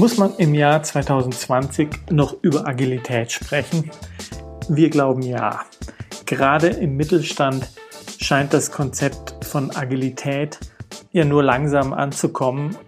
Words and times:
Muss 0.00 0.16
man 0.16 0.34
im 0.38 0.54
Jahr 0.54 0.82
2020 0.82 1.88
noch 2.10 2.34
über 2.40 2.66
Agilität 2.66 3.32
sprechen? 3.32 3.90
Wir 4.66 4.88
glauben 4.88 5.20
ja. 5.20 5.60
Gerade 6.24 6.68
im 6.68 6.96
Mittelstand 6.96 7.68
scheint 8.18 8.54
das 8.54 8.72
Konzept 8.72 9.44
von 9.44 9.70
Agilität 9.76 10.58
ja 11.12 11.26
nur 11.26 11.42
langsam 11.42 11.92
anzukommen, 11.92 12.78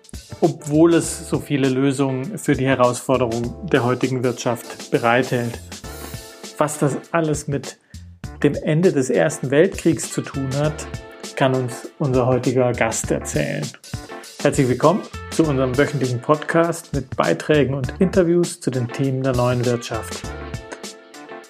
obwohl 0.40 0.94
es 0.94 1.28
so 1.28 1.38
viele 1.38 1.68
Lösungen 1.68 2.38
für 2.38 2.54
die 2.54 2.64
Herausforderungen 2.64 3.52
der 3.70 3.84
heutigen 3.84 4.24
Wirtschaft 4.24 4.90
bereithält. 4.90 5.60
Was 6.56 6.78
das 6.78 6.96
alles 7.10 7.46
mit 7.46 7.78
dem 8.42 8.54
Ende 8.54 8.90
des 8.90 9.10
Ersten 9.10 9.50
Weltkriegs 9.50 10.10
zu 10.10 10.22
tun 10.22 10.48
hat, 10.56 10.86
kann 11.36 11.54
uns 11.54 11.90
unser 11.98 12.24
heutiger 12.24 12.72
Gast 12.72 13.10
erzählen. 13.10 13.70
Herzlich 14.42 14.68
willkommen 14.68 15.02
zu 15.30 15.44
unserem 15.44 15.78
wöchentlichen 15.78 16.20
Podcast 16.20 16.92
mit 16.92 17.16
Beiträgen 17.16 17.74
und 17.74 18.00
Interviews 18.00 18.58
zu 18.58 18.72
den 18.72 18.88
Themen 18.88 19.22
der 19.22 19.36
neuen 19.36 19.64
Wirtschaft. 19.64 20.20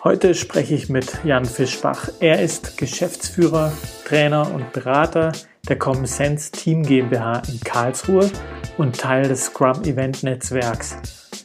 Heute 0.04 0.34
spreche 0.34 0.74
ich 0.74 0.90
mit 0.90 1.24
Jan 1.24 1.46
Fischbach. 1.46 2.10
Er 2.20 2.42
ist 2.42 2.76
Geschäftsführer, 2.76 3.72
Trainer 4.04 4.54
und 4.54 4.74
Berater 4.74 5.32
der 5.70 5.78
Common 5.78 6.04
Sense 6.04 6.52
Team 6.52 6.82
GmbH 6.82 7.40
in 7.48 7.60
Karlsruhe 7.60 8.30
und 8.76 9.00
Teil 9.00 9.26
des 9.26 9.46
Scrum 9.46 9.84
Event 9.84 10.22
Netzwerks. 10.22 10.98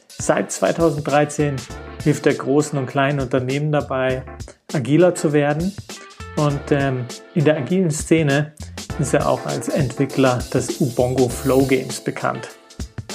Seit 0.06 0.52
2013 0.52 1.56
hilft 2.04 2.26
er 2.26 2.34
großen 2.34 2.78
und 2.78 2.84
kleinen 2.84 3.20
Unternehmen 3.20 3.72
dabei, 3.72 4.22
agiler 4.74 5.14
zu 5.14 5.32
werden. 5.32 5.72
Und 6.38 6.70
ähm, 6.70 7.04
in 7.34 7.44
der 7.44 7.56
agilen 7.56 7.90
Szene 7.90 8.52
ist 9.00 9.12
er 9.12 9.28
auch 9.28 9.44
als 9.44 9.68
Entwickler 9.68 10.38
des 10.54 10.80
Ubongo 10.80 11.28
Flow 11.28 11.66
Games 11.66 12.00
bekannt. 12.00 12.50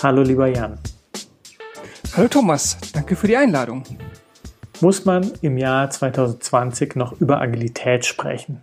Hallo 0.03 0.23
lieber 0.23 0.47
Jan. 0.47 0.77
Hallo 2.17 2.27
Thomas, 2.27 2.77
danke 2.91 3.15
für 3.15 3.27
die 3.27 3.37
Einladung. 3.37 3.85
Muss 4.81 5.05
man 5.05 5.31
im 5.41 5.57
Jahr 5.57 5.89
2020 5.89 6.97
noch 6.97 7.21
über 7.21 7.39
Agilität 7.39 8.05
sprechen? 8.05 8.61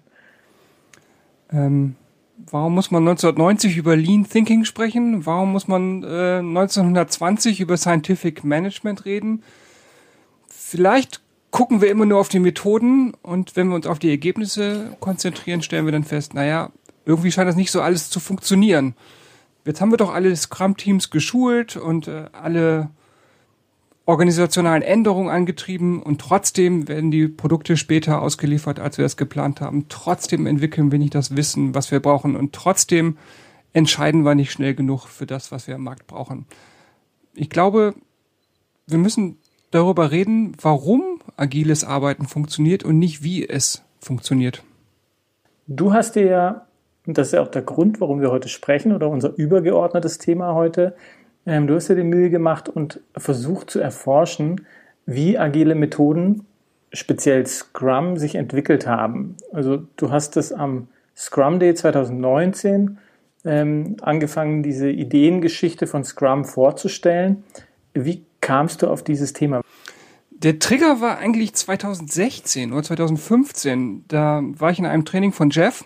Ähm, 1.51 1.97
warum 2.51 2.75
muss 2.75 2.91
man 2.91 3.09
1990 3.09 3.79
über 3.79 3.97
Lean 3.97 4.29
Thinking 4.29 4.67
sprechen? 4.67 5.25
Warum 5.25 5.53
muss 5.53 5.69
man 5.69 6.03
äh, 6.03 6.41
1920 6.41 7.61
über 7.61 7.79
Scientific 7.79 8.45
Management 8.45 9.07
reden? 9.07 9.43
Vielleicht 10.49 11.23
gucken 11.51 11.81
wir 11.81 11.91
immer 11.91 12.07
nur 12.07 12.21
auf 12.21 12.29
die 12.29 12.39
Methoden 12.39 13.15
und 13.23 13.57
wenn 13.57 13.69
wir 13.69 13.75
uns 13.75 13.87
auf 13.87 13.99
die 13.99 14.11
Ergebnisse 14.11 14.97
konzentrieren, 15.01 15.63
stellen 15.63 15.85
wir 15.85 15.93
dann 15.93 16.05
fest, 16.05 16.35
naja, 16.35 16.71
irgendwie 17.05 17.33
scheint 17.33 17.49
das 17.49 17.57
nicht 17.57 17.71
so 17.71 17.81
alles 17.81 18.11
zu 18.11 18.21
funktionieren. 18.21 18.95
Jetzt 19.65 19.81
haben 19.81 19.91
wir 19.91 19.97
doch 19.97 20.13
alle 20.13 20.35
Scrum-Teams 20.35 21.11
geschult 21.11 21.77
und 21.77 22.09
äh, 22.09 22.27
alle 22.33 22.91
organisationalen 24.07 24.83
Änderungen 24.83 25.29
angetrieben 25.29 26.03
und 26.03 26.21
trotzdem 26.21 26.89
werden 26.89 27.11
die 27.11 27.29
Produkte 27.29 27.77
später 27.77 28.23
ausgeliefert, 28.23 28.81
als 28.81 28.99
wir 28.99 29.05
das 29.05 29.17
geplant 29.17 29.61
haben. 29.61 29.87
Trotzdem 29.89 30.47
entwickeln 30.47 30.91
wir 30.91 30.99
nicht 30.99 31.15
das 31.15 31.37
Wissen, 31.37 31.75
was 31.75 31.91
wir 31.91 32.01
brauchen 32.01 32.35
und 32.35 32.53
trotzdem 32.53 33.19
entscheiden 33.73 34.25
wir 34.25 34.35
nicht 34.35 34.51
schnell 34.51 34.75
genug 34.75 35.07
für 35.07 35.27
das, 35.27 35.53
was 35.53 35.69
wir 35.69 35.77
am 35.77 35.85
Markt 35.85 36.07
brauchen. 36.09 36.47
Ich 37.35 37.51
glaube, 37.51 37.95
wir 38.89 38.99
müssen 38.99 39.39
darüber 39.71 40.11
reden, 40.11 40.57
warum 40.61 41.20
agiles 41.41 41.85
Arbeiten 41.85 42.27
funktioniert 42.27 42.85
und 42.85 42.99
nicht 42.99 43.23
wie 43.23 43.49
es 43.49 43.83
funktioniert. 44.01 44.63
Du 45.67 45.93
hast 45.93 46.17
dir 46.17 46.27
ja 46.27 46.67
und 47.07 47.19
das 47.19 47.29
ist 47.29 47.33
ja 47.33 47.43
auch 47.43 47.49
der 47.49 47.63
Grund, 47.63 48.01
warum 48.01 48.21
wir 48.21 48.31
heute 48.31 48.49
sprechen 48.49 48.93
oder 48.93 49.09
unser 49.09 49.37
übergeordnetes 49.37 50.19
Thema 50.19 50.55
heute. 50.55 50.95
Ähm, 51.47 51.67
du 51.67 51.75
hast 51.75 51.89
dir 51.89 51.97
die 51.97 52.05
Mühe 52.05 52.31
gemacht 52.31 52.69
und 52.69 53.01
versucht 53.17 53.71
zu 53.71 53.81
erforschen, 53.81 54.67
wie 55.07 55.39
agile 55.39 55.75
Methoden, 55.75 56.47
speziell 56.93 57.47
Scrum, 57.47 58.17
sich 58.17 58.35
entwickelt 58.35 58.87
haben. 58.87 59.37
Also 59.53 59.83
du 59.97 60.11
hast 60.11 60.37
es 60.37 60.53
am 60.53 60.89
Scrum 61.17 61.59
Day 61.59 61.75
2019 61.75 62.99
ähm, 63.45 63.97
angefangen, 64.03 64.63
diese 64.63 64.91
Ideengeschichte 64.91 65.87
von 65.87 66.05
Scrum 66.05 66.45
vorzustellen. 66.45 67.45
Wie 67.95 68.25
kamst 68.41 68.83
du 68.83 68.89
auf 68.89 69.03
dieses 69.03 69.33
Thema? 69.33 69.63
Der 70.43 70.59
Trigger 70.59 71.01
war 71.01 71.19
eigentlich 71.19 71.55
2016 71.55 72.73
oder 72.73 72.83
2015. 72.83 74.05
Da 74.09 74.43
war 74.43 74.71
ich 74.71 74.79
in 74.79 74.87
einem 74.87 75.05
Training 75.05 75.33
von 75.33 75.51
Jeff 75.51 75.85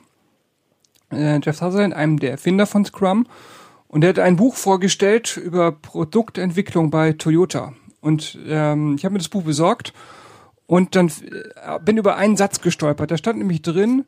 äh, 1.14 1.40
Jeff 1.42 1.56
Sutherland, 1.56 1.94
einem 1.94 2.18
der 2.18 2.32
Erfinder 2.32 2.66
von 2.66 2.84
Scrum. 2.84 3.26
Und 3.88 4.02
er 4.02 4.10
hat 4.10 4.18
ein 4.18 4.36
Buch 4.36 4.56
vorgestellt 4.56 5.36
über 5.36 5.72
Produktentwicklung 5.72 6.90
bei 6.90 7.12
Toyota. 7.12 7.74
Und 8.00 8.38
ähm, 8.46 8.96
ich 8.96 9.04
habe 9.04 9.12
mir 9.12 9.18
das 9.18 9.28
Buch 9.28 9.44
besorgt 9.44 9.92
und 10.66 10.96
dann 10.96 11.08
äh, 11.08 11.78
bin 11.80 11.96
über 11.96 12.16
einen 12.16 12.36
Satz 12.36 12.60
gestolpert. 12.60 13.10
Da 13.10 13.16
stand 13.16 13.38
nämlich 13.38 13.62
drin, 13.62 14.04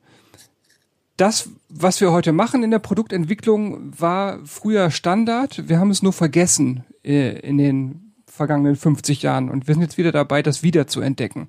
das, 1.17 1.49
was 1.69 2.01
wir 2.01 2.13
heute 2.13 2.33
machen 2.33 2.63
in 2.63 2.71
der 2.71 2.79
Produktentwicklung, 2.79 3.99
war 3.99 4.41
früher 4.45 4.91
Standard. 4.91 5.69
Wir 5.69 5.79
haben 5.79 5.91
es 5.91 6.03
nur 6.03 6.13
vergessen 6.13 6.85
äh, 7.05 7.39
in 7.41 7.57
den 7.57 8.06
vergangenen 8.37 8.77
50 8.77 9.23
Jahren. 9.23 9.51
Und 9.51 9.67
wir 9.67 9.75
sind 9.75 9.83
jetzt 9.83 9.99
wieder 9.99 10.13
dabei, 10.13 10.43
das 10.43 10.63
wieder 10.63 10.87
zu 10.87 11.01
entdecken. 11.01 11.49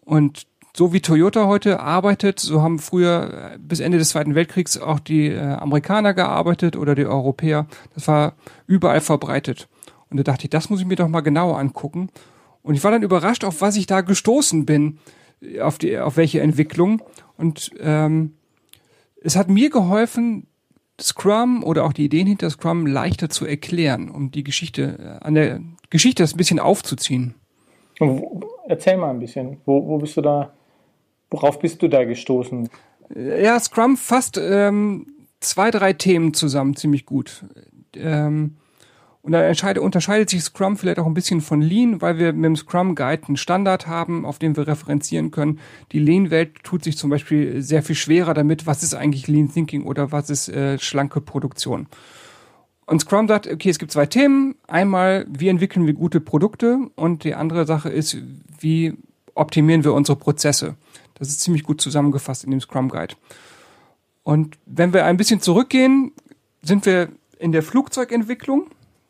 Und 0.00 0.46
so 0.76 0.92
wie 0.92 1.00
Toyota 1.00 1.46
heute 1.46 1.80
arbeitet, 1.80 2.38
so 2.38 2.60
haben 2.60 2.78
früher 2.78 3.52
äh, 3.54 3.58
bis 3.58 3.80
Ende 3.80 3.98
des 3.98 4.10
Zweiten 4.10 4.34
Weltkriegs 4.34 4.78
auch 4.78 5.00
die 5.00 5.28
äh, 5.28 5.40
Amerikaner 5.40 6.12
gearbeitet 6.12 6.76
oder 6.76 6.94
die 6.94 7.06
Europäer. 7.06 7.66
Das 7.94 8.06
war 8.08 8.34
überall 8.66 9.00
verbreitet. 9.00 9.68
Und 10.10 10.18
da 10.18 10.22
dachte 10.22 10.44
ich, 10.44 10.50
das 10.50 10.68
muss 10.68 10.80
ich 10.80 10.86
mir 10.86 10.96
doch 10.96 11.08
mal 11.08 11.22
genauer 11.22 11.58
angucken. 11.58 12.10
Und 12.62 12.74
ich 12.74 12.84
war 12.84 12.90
dann 12.90 13.02
überrascht, 13.02 13.44
auf 13.44 13.60
was 13.60 13.76
ich 13.76 13.86
da 13.86 14.02
gestoßen 14.02 14.66
bin, 14.66 14.98
auf 15.60 15.78
die, 15.78 15.98
auf 15.98 16.16
welche 16.16 16.40
Entwicklung. 16.40 17.02
Und 17.36 17.70
ähm, 17.80 18.34
es 19.22 19.36
hat 19.36 19.48
mir 19.48 19.70
geholfen, 19.70 20.46
Scrum 21.00 21.62
oder 21.62 21.84
auch 21.84 21.92
die 21.92 22.04
Ideen 22.04 22.26
hinter 22.26 22.50
Scrum 22.50 22.86
leichter 22.86 23.28
zu 23.28 23.44
erklären, 23.46 24.10
um 24.10 24.30
die 24.30 24.44
Geschichte, 24.44 25.18
äh, 25.20 25.24
an 25.24 25.34
der 25.34 25.60
Geschichte 25.90 26.22
das 26.22 26.34
ein 26.34 26.38
bisschen 26.38 26.58
aufzuziehen. 26.58 27.34
Erzähl 28.68 28.96
mal 28.96 29.10
ein 29.10 29.20
bisschen. 29.20 29.58
Wo, 29.64 29.86
wo 29.86 29.98
bist 29.98 30.16
du 30.16 30.20
da 30.20 30.52
Worauf 31.30 31.58
bist 31.58 31.82
du 31.82 31.88
da 31.88 32.04
gestoßen? 32.04 32.68
Ja, 33.14 33.58
Scrum 33.58 33.96
fasst 33.96 34.38
ähm, 34.38 35.06
zwei, 35.40 35.70
drei 35.70 35.92
Themen 35.92 36.34
zusammen 36.34 36.76
ziemlich 36.76 37.06
gut. 37.06 37.44
Ähm, 37.94 38.56
und 39.22 39.32
da 39.32 39.50
unterscheidet 39.80 40.30
sich 40.30 40.42
Scrum 40.42 40.76
vielleicht 40.76 41.00
auch 41.00 41.06
ein 41.06 41.14
bisschen 41.14 41.40
von 41.40 41.60
Lean, 41.60 42.00
weil 42.00 42.18
wir 42.18 42.32
mit 42.32 42.44
dem 42.44 42.56
Scrum 42.56 42.94
Guide 42.94 43.26
einen 43.26 43.36
Standard 43.36 43.88
haben, 43.88 44.24
auf 44.24 44.38
dem 44.38 44.56
wir 44.56 44.68
referenzieren 44.68 45.32
können. 45.32 45.58
Die 45.90 45.98
Lean-Welt 45.98 46.62
tut 46.62 46.84
sich 46.84 46.96
zum 46.96 47.10
Beispiel 47.10 47.60
sehr 47.60 47.82
viel 47.82 47.96
schwerer 47.96 48.34
damit, 48.34 48.66
was 48.66 48.84
ist 48.84 48.94
eigentlich 48.94 49.26
Lean 49.26 49.52
Thinking 49.52 49.82
oder 49.82 50.12
was 50.12 50.30
ist 50.30 50.48
äh, 50.48 50.78
schlanke 50.78 51.20
Produktion. 51.20 51.88
Und 52.86 53.00
Scrum 53.00 53.26
sagt, 53.26 53.48
okay, 53.48 53.68
es 53.68 53.78
gibt 53.78 53.90
zwei 53.90 54.06
Themen. 54.06 54.54
Einmal, 54.68 55.26
wie 55.28 55.48
entwickeln 55.48 55.86
wir 55.86 55.92
gute 55.92 56.20
Produkte? 56.20 56.88
Und 56.94 57.24
die 57.24 57.34
andere 57.34 57.66
Sache 57.66 57.88
ist, 57.88 58.16
wie 58.60 58.94
optimieren 59.34 59.84
wir 59.84 59.92
unsere 59.92 60.16
Prozesse? 60.16 60.76
Das 61.14 61.28
ist 61.28 61.40
ziemlich 61.40 61.64
gut 61.64 61.80
zusammengefasst 61.80 62.44
in 62.44 62.52
dem 62.52 62.60
Scrum 62.60 62.88
Guide. 62.88 63.14
Und 64.22 64.56
wenn 64.66 64.92
wir 64.92 65.04
ein 65.04 65.16
bisschen 65.16 65.40
zurückgehen, 65.40 66.12
sind 66.62 66.86
wir 66.86 67.08
in 67.38 67.52
der 67.52 67.62
Flugzeugentwicklung. 67.62 68.66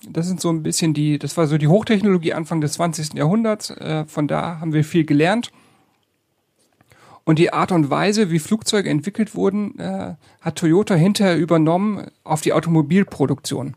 Das 0.08 0.26
sind 0.26 0.40
so 0.40 0.50
ein 0.50 0.62
bisschen 0.62 0.94
die, 0.94 1.18
das 1.18 1.36
war 1.36 1.46
so 1.46 1.58
die 1.58 1.68
Hochtechnologie 1.68 2.32
Anfang 2.32 2.60
des 2.60 2.74
20. 2.74 3.14
Jahrhunderts. 3.14 3.70
Äh, 3.70 4.04
von 4.06 4.28
da 4.28 4.60
haben 4.60 4.72
wir 4.72 4.84
viel 4.84 5.04
gelernt. 5.04 5.50
Und 7.26 7.40
die 7.40 7.52
Art 7.52 7.72
und 7.72 7.90
Weise, 7.90 8.30
wie 8.30 8.38
Flugzeuge 8.38 8.88
entwickelt 8.88 9.34
wurden, 9.34 9.76
äh, 9.80 10.14
hat 10.40 10.56
Toyota 10.56 10.94
hinterher 10.94 11.36
übernommen 11.36 12.06
auf 12.22 12.40
die 12.40 12.52
Automobilproduktion. 12.52 13.74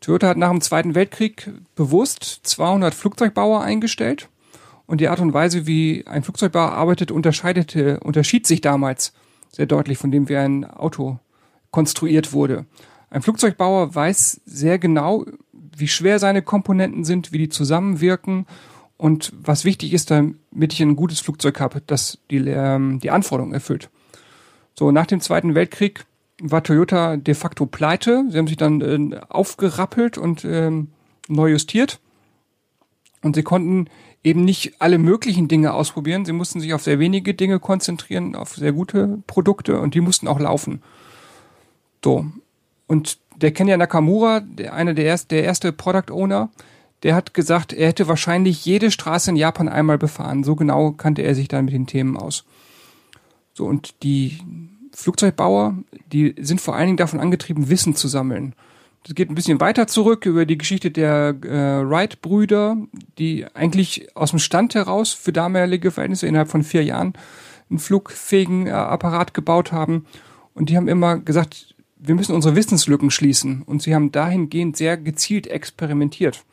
Toyota 0.00 0.28
hat 0.28 0.38
nach 0.38 0.48
dem 0.48 0.62
Zweiten 0.62 0.94
Weltkrieg 0.94 1.50
bewusst 1.74 2.40
200 2.44 2.94
Flugzeugbauer 2.94 3.60
eingestellt 3.60 4.30
und 4.86 5.02
die 5.02 5.08
Art 5.08 5.20
und 5.20 5.34
Weise, 5.34 5.66
wie 5.66 6.06
ein 6.06 6.22
Flugzeugbauer 6.22 6.72
arbeitet, 6.72 7.10
unterscheidete, 7.10 8.00
unterschied 8.00 8.46
sich 8.46 8.62
damals 8.62 9.12
sehr 9.52 9.66
deutlich 9.66 9.98
von 9.98 10.10
dem, 10.10 10.30
wie 10.30 10.38
ein 10.38 10.64
Auto 10.64 11.18
konstruiert 11.70 12.32
wurde. 12.32 12.64
Ein 13.10 13.20
Flugzeugbauer 13.20 13.94
weiß 13.94 14.40
sehr 14.46 14.78
genau, 14.78 15.26
wie 15.52 15.88
schwer 15.88 16.18
seine 16.18 16.40
Komponenten 16.40 17.04
sind, 17.04 17.30
wie 17.30 17.38
die 17.38 17.48
zusammenwirken 17.50 18.46
und 19.00 19.32
was 19.34 19.64
wichtig 19.64 19.94
ist, 19.94 20.10
damit 20.10 20.74
ich 20.74 20.82
ein 20.82 20.94
gutes 20.94 21.20
Flugzeug 21.20 21.58
habe, 21.58 21.80
das 21.86 22.18
die, 22.30 22.36
ähm, 22.36 23.00
die 23.00 23.10
Anforderungen 23.10 23.54
erfüllt. 23.54 23.88
So, 24.74 24.90
nach 24.90 25.06
dem 25.06 25.22
Zweiten 25.22 25.54
Weltkrieg 25.54 26.04
war 26.42 26.62
Toyota 26.62 27.16
de 27.16 27.34
facto 27.34 27.64
pleite. 27.64 28.24
Sie 28.28 28.36
haben 28.36 28.46
sich 28.46 28.58
dann 28.58 28.82
äh, 28.82 29.20
aufgerappelt 29.30 30.18
und 30.18 30.44
ähm, 30.44 30.88
neu 31.28 31.50
justiert. 31.50 31.98
Und 33.22 33.36
sie 33.36 33.42
konnten 33.42 33.88
eben 34.22 34.44
nicht 34.44 34.74
alle 34.80 34.98
möglichen 34.98 35.48
Dinge 35.48 35.72
ausprobieren. 35.72 36.26
Sie 36.26 36.32
mussten 36.32 36.60
sich 36.60 36.74
auf 36.74 36.82
sehr 36.82 36.98
wenige 36.98 37.32
Dinge 37.32 37.58
konzentrieren, 37.58 38.34
auf 38.34 38.54
sehr 38.54 38.72
gute 38.72 39.22
Produkte 39.26 39.80
und 39.80 39.94
die 39.94 40.02
mussten 40.02 40.28
auch 40.28 40.38
laufen. 40.38 40.82
So. 42.04 42.26
Und 42.86 43.18
der 43.36 43.52
Kenya 43.52 43.78
Nakamura, 43.78 44.40
der, 44.40 44.74
einer 44.74 44.92
der, 44.92 45.06
erst, 45.06 45.30
der 45.30 45.44
erste 45.44 45.72
Product 45.72 46.12
Owner, 46.12 46.50
der 47.02 47.14
hat 47.14 47.34
gesagt, 47.34 47.72
er 47.72 47.88
hätte 47.88 48.08
wahrscheinlich 48.08 48.64
jede 48.64 48.90
Straße 48.90 49.30
in 49.30 49.36
Japan 49.36 49.68
einmal 49.68 49.98
befahren. 49.98 50.44
So 50.44 50.54
genau 50.56 50.92
kannte 50.92 51.22
er 51.22 51.34
sich 51.34 51.48
dann 51.48 51.64
mit 51.64 51.74
den 51.74 51.86
Themen 51.86 52.16
aus. 52.16 52.44
So, 53.54 53.66
und 53.66 54.02
die 54.02 54.38
Flugzeugbauer, 54.92 55.74
die 56.12 56.34
sind 56.38 56.60
vor 56.60 56.76
allen 56.76 56.86
Dingen 56.86 56.96
davon 56.96 57.20
angetrieben, 57.20 57.68
Wissen 57.68 57.94
zu 57.94 58.08
sammeln. 58.08 58.54
Das 59.04 59.14
geht 59.14 59.30
ein 59.30 59.34
bisschen 59.34 59.60
weiter 59.60 59.86
zurück 59.86 60.26
über 60.26 60.44
die 60.44 60.58
Geschichte 60.58 60.90
der 60.90 61.34
äh, 61.42 61.88
Wright-Brüder, 61.88 62.76
die 63.18 63.46
eigentlich 63.54 64.14
aus 64.14 64.30
dem 64.30 64.38
Stand 64.38 64.74
heraus 64.74 65.12
für 65.12 65.32
damalige 65.32 65.90
Verhältnisse 65.90 66.26
innerhalb 66.26 66.50
von 66.50 66.62
vier 66.62 66.84
Jahren 66.84 67.14
einen 67.70 67.78
flugfähigen 67.78 68.66
äh, 68.66 68.70
Apparat 68.70 69.32
gebaut 69.32 69.72
haben. 69.72 70.04
Und 70.52 70.68
die 70.68 70.76
haben 70.76 70.88
immer 70.88 71.18
gesagt, 71.18 71.74
wir 71.96 72.14
müssen 72.14 72.34
unsere 72.34 72.56
Wissenslücken 72.56 73.10
schließen. 73.10 73.62
Und 73.62 73.82
sie 73.82 73.94
haben 73.94 74.12
dahingehend 74.12 74.76
sehr 74.76 74.98
gezielt 74.98 75.46
experimentiert. 75.46 76.44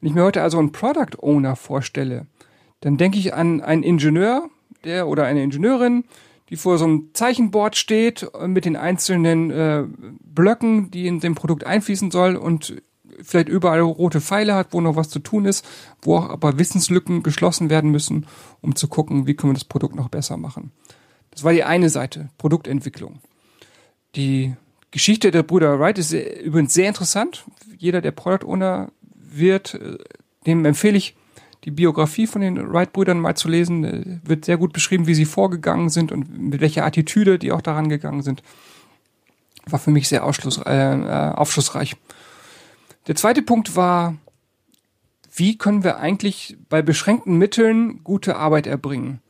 Wenn 0.00 0.10
ich 0.10 0.14
mir 0.14 0.24
heute 0.24 0.42
also 0.42 0.58
einen 0.58 0.72
Product 0.72 1.18
Owner 1.20 1.56
vorstelle, 1.56 2.26
dann 2.80 2.96
denke 2.96 3.18
ich 3.18 3.34
an 3.34 3.60
einen 3.60 3.82
Ingenieur, 3.82 4.48
der 4.84 5.08
oder 5.08 5.24
eine 5.24 5.42
Ingenieurin, 5.42 6.04
die 6.50 6.56
vor 6.56 6.78
so 6.78 6.84
einem 6.84 7.10
Zeichenboard 7.12 7.76
steht 7.76 8.30
mit 8.46 8.64
den 8.64 8.76
einzelnen 8.76 9.50
äh, 9.50 9.84
Blöcken, 10.22 10.90
die 10.90 11.06
in 11.06 11.20
dem 11.20 11.34
Produkt 11.34 11.66
einfließen 11.66 12.10
soll 12.10 12.36
und 12.36 12.80
vielleicht 13.22 13.48
überall 13.48 13.80
rote 13.80 14.20
Pfeile 14.20 14.54
hat, 14.54 14.68
wo 14.72 14.80
noch 14.80 14.96
was 14.96 15.08
zu 15.08 15.18
tun 15.18 15.44
ist, 15.44 15.66
wo 16.00 16.16
auch 16.16 16.30
aber 16.30 16.58
Wissenslücken 16.58 17.22
geschlossen 17.22 17.68
werden 17.68 17.90
müssen, 17.90 18.26
um 18.60 18.76
zu 18.76 18.88
gucken, 18.88 19.26
wie 19.26 19.34
können 19.34 19.52
wir 19.52 19.54
das 19.54 19.64
Produkt 19.64 19.96
noch 19.96 20.08
besser 20.08 20.36
machen. 20.36 20.70
Das 21.30 21.44
war 21.44 21.52
die 21.52 21.64
eine 21.64 21.90
Seite, 21.90 22.30
Produktentwicklung. 22.38 23.20
Die 24.14 24.54
Geschichte 24.90 25.30
der 25.30 25.42
Brüder 25.42 25.78
Wright 25.78 25.98
ist 25.98 26.12
übrigens 26.12 26.72
sehr 26.72 26.88
interessant. 26.88 27.44
Jeder, 27.76 28.00
der 28.00 28.12
Product 28.12 28.46
Owner 28.46 28.90
wird, 29.30 29.74
äh, 29.74 29.98
dem 30.46 30.64
empfehle 30.64 30.96
ich, 30.96 31.14
die 31.64 31.70
Biografie 31.70 32.26
von 32.26 32.40
den 32.40 32.72
Wright-Brüdern 32.72 33.20
mal 33.20 33.36
zu 33.36 33.48
lesen. 33.48 33.84
Äh, 33.84 34.20
wird 34.24 34.44
sehr 34.44 34.56
gut 34.56 34.72
beschrieben, 34.72 35.06
wie 35.06 35.14
sie 35.14 35.24
vorgegangen 35.24 35.90
sind 35.90 36.12
und 36.12 36.36
mit 36.38 36.60
welcher 36.60 36.84
Attitüde 36.84 37.38
die 37.38 37.52
auch 37.52 37.62
daran 37.62 37.88
gegangen 37.88 38.22
sind. 38.22 38.42
War 39.66 39.78
für 39.78 39.90
mich 39.90 40.08
sehr 40.08 40.22
äh, 40.22 40.94
äh, 40.94 41.32
aufschlussreich. 41.34 41.96
Der 43.06 43.16
zweite 43.16 43.42
Punkt 43.42 43.76
war, 43.76 44.16
wie 45.34 45.58
können 45.58 45.84
wir 45.84 45.98
eigentlich 45.98 46.56
bei 46.68 46.82
beschränkten 46.82 47.36
Mitteln 47.36 48.02
gute 48.02 48.36
Arbeit 48.36 48.66
erbringen? 48.66 49.20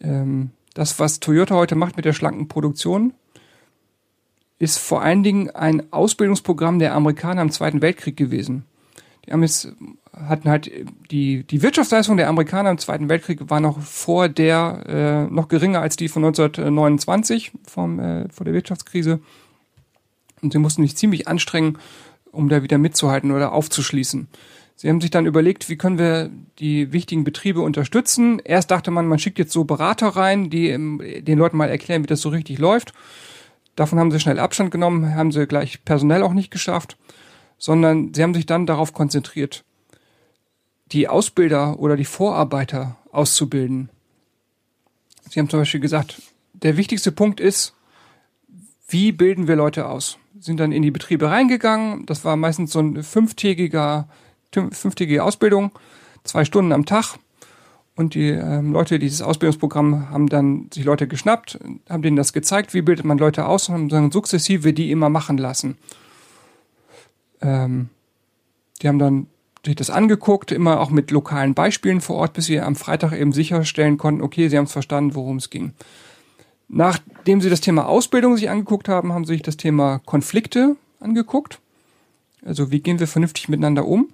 Ähm, 0.00 0.50
das, 0.74 0.98
was 0.98 1.20
Toyota 1.20 1.54
heute 1.54 1.74
macht 1.74 1.96
mit 1.96 2.04
der 2.04 2.12
schlanken 2.12 2.48
Produktion, 2.48 3.14
ist 4.58 4.78
vor 4.78 5.02
allen 5.02 5.22
Dingen 5.22 5.50
ein 5.50 5.92
Ausbildungsprogramm 5.92 6.78
der 6.78 6.94
Amerikaner 6.94 7.42
im 7.42 7.50
Zweiten 7.50 7.82
Weltkrieg 7.82 8.16
gewesen. 8.16 8.64
Die 9.26 9.32
Amis 9.32 9.72
hatten 10.12 10.48
halt 10.48 10.70
die, 11.10 11.44
die 11.44 11.62
Wirtschaftsleistung 11.62 12.16
der 12.16 12.28
Amerikaner 12.28 12.70
im 12.70 12.78
Zweiten 12.78 13.08
Weltkrieg 13.08 13.50
war 13.50 13.60
noch 13.60 13.80
vor 13.80 14.28
der, 14.28 15.28
äh, 15.28 15.32
noch 15.32 15.48
geringer 15.48 15.80
als 15.80 15.96
die 15.96 16.08
von 16.08 16.22
1929 16.24 17.52
vom, 17.66 17.98
äh, 18.00 18.28
vor 18.30 18.44
der 18.44 18.54
Wirtschaftskrise. 18.54 19.20
Und 20.42 20.52
sie 20.52 20.58
mussten 20.58 20.82
sich 20.82 20.96
ziemlich 20.96 21.28
anstrengen, 21.28 21.78
um 22.32 22.48
da 22.48 22.62
wieder 22.62 22.78
mitzuhalten 22.78 23.30
oder 23.30 23.52
aufzuschließen. 23.52 24.28
Sie 24.76 24.88
haben 24.88 25.02
sich 25.02 25.10
dann 25.10 25.26
überlegt, 25.26 25.68
wie 25.68 25.76
können 25.76 25.98
wir 25.98 26.30
die 26.58 26.90
wichtigen 26.90 27.22
Betriebe 27.22 27.60
unterstützen. 27.60 28.40
Erst 28.42 28.70
dachte 28.70 28.90
man, 28.90 29.06
man 29.06 29.18
schickt 29.18 29.38
jetzt 29.38 29.52
so 29.52 29.64
Berater 29.64 30.08
rein, 30.08 30.48
die 30.48 30.70
den 30.70 31.38
Leuten 31.38 31.58
mal 31.58 31.68
erklären, 31.68 32.02
wie 32.02 32.06
das 32.06 32.22
so 32.22 32.30
richtig 32.30 32.58
läuft. 32.58 32.94
Davon 33.76 33.98
haben 33.98 34.10
sie 34.10 34.20
schnell 34.20 34.38
Abstand 34.38 34.70
genommen, 34.70 35.14
haben 35.14 35.32
sie 35.32 35.46
gleich 35.46 35.84
personell 35.84 36.22
auch 36.22 36.32
nicht 36.32 36.50
geschafft, 36.50 36.96
sondern 37.60 38.12
sie 38.14 38.24
haben 38.24 38.34
sich 38.34 38.46
dann 38.46 38.66
darauf 38.66 38.92
konzentriert, 38.92 39.62
die 40.90 41.06
Ausbilder 41.06 41.78
oder 41.78 41.96
die 41.96 42.06
Vorarbeiter 42.06 42.96
auszubilden. 43.12 43.90
Sie 45.28 45.38
haben 45.38 45.48
zum 45.48 45.60
Beispiel 45.60 45.78
gesagt, 45.78 46.20
der 46.54 46.76
wichtigste 46.76 47.12
Punkt 47.12 47.38
ist, 47.38 47.74
wie 48.88 49.12
bilden 49.12 49.46
wir 49.46 49.54
Leute 49.54 49.86
aus? 49.86 50.18
Sind 50.40 50.58
dann 50.58 50.72
in 50.72 50.82
die 50.82 50.90
Betriebe 50.90 51.30
reingegangen. 51.30 52.06
Das 52.06 52.24
war 52.24 52.34
meistens 52.34 52.72
so 52.72 52.80
ein 52.80 53.04
fünftägiger, 53.04 54.08
fünftägige 54.50 55.22
Ausbildung, 55.22 55.70
zwei 56.24 56.44
Stunden 56.44 56.72
am 56.72 56.86
Tag. 56.86 57.18
Und 57.94 58.14
die 58.14 58.30
ähm, 58.30 58.72
Leute, 58.72 58.98
dieses 58.98 59.20
Ausbildungsprogramm, 59.20 60.08
haben 60.10 60.28
dann 60.28 60.70
sich 60.72 60.84
Leute 60.84 61.06
geschnappt, 61.06 61.60
haben 61.88 62.02
denen 62.02 62.16
das 62.16 62.32
gezeigt, 62.32 62.72
wie 62.72 62.80
bildet 62.80 63.04
man 63.04 63.18
Leute 63.18 63.44
aus 63.44 63.68
und 63.68 63.74
haben 63.74 63.88
dann 63.90 64.10
sukzessive 64.10 64.72
die 64.72 64.90
immer 64.90 65.10
machen 65.10 65.36
lassen. 65.36 65.76
Ähm, 67.40 67.88
die 68.80 68.88
haben 68.88 68.98
dann 68.98 69.26
sich 69.64 69.76
das 69.76 69.90
angeguckt, 69.90 70.52
immer 70.52 70.80
auch 70.80 70.90
mit 70.90 71.10
lokalen 71.10 71.54
Beispielen 71.54 72.00
vor 72.00 72.16
Ort, 72.16 72.32
bis 72.32 72.46
sie 72.46 72.60
am 72.60 72.76
Freitag 72.76 73.12
eben 73.12 73.32
sicherstellen 73.32 73.98
konnten, 73.98 74.22
okay, 74.22 74.48
sie 74.48 74.56
haben 74.56 74.64
es 74.64 74.72
verstanden, 74.72 75.14
worum 75.14 75.36
es 75.36 75.50
ging. 75.50 75.72
Nachdem 76.68 77.40
sie 77.40 77.50
das 77.50 77.60
Thema 77.60 77.86
Ausbildung 77.86 78.36
sich 78.36 78.48
angeguckt 78.48 78.88
haben, 78.88 79.12
haben 79.12 79.24
sie 79.24 79.34
sich 79.34 79.42
das 79.42 79.56
Thema 79.56 80.00
Konflikte 80.06 80.76
angeguckt. 81.00 81.58
Also 82.44 82.70
wie 82.70 82.80
gehen 82.80 83.00
wir 83.00 83.06
vernünftig 83.06 83.48
miteinander 83.48 83.86
um? 83.86 84.08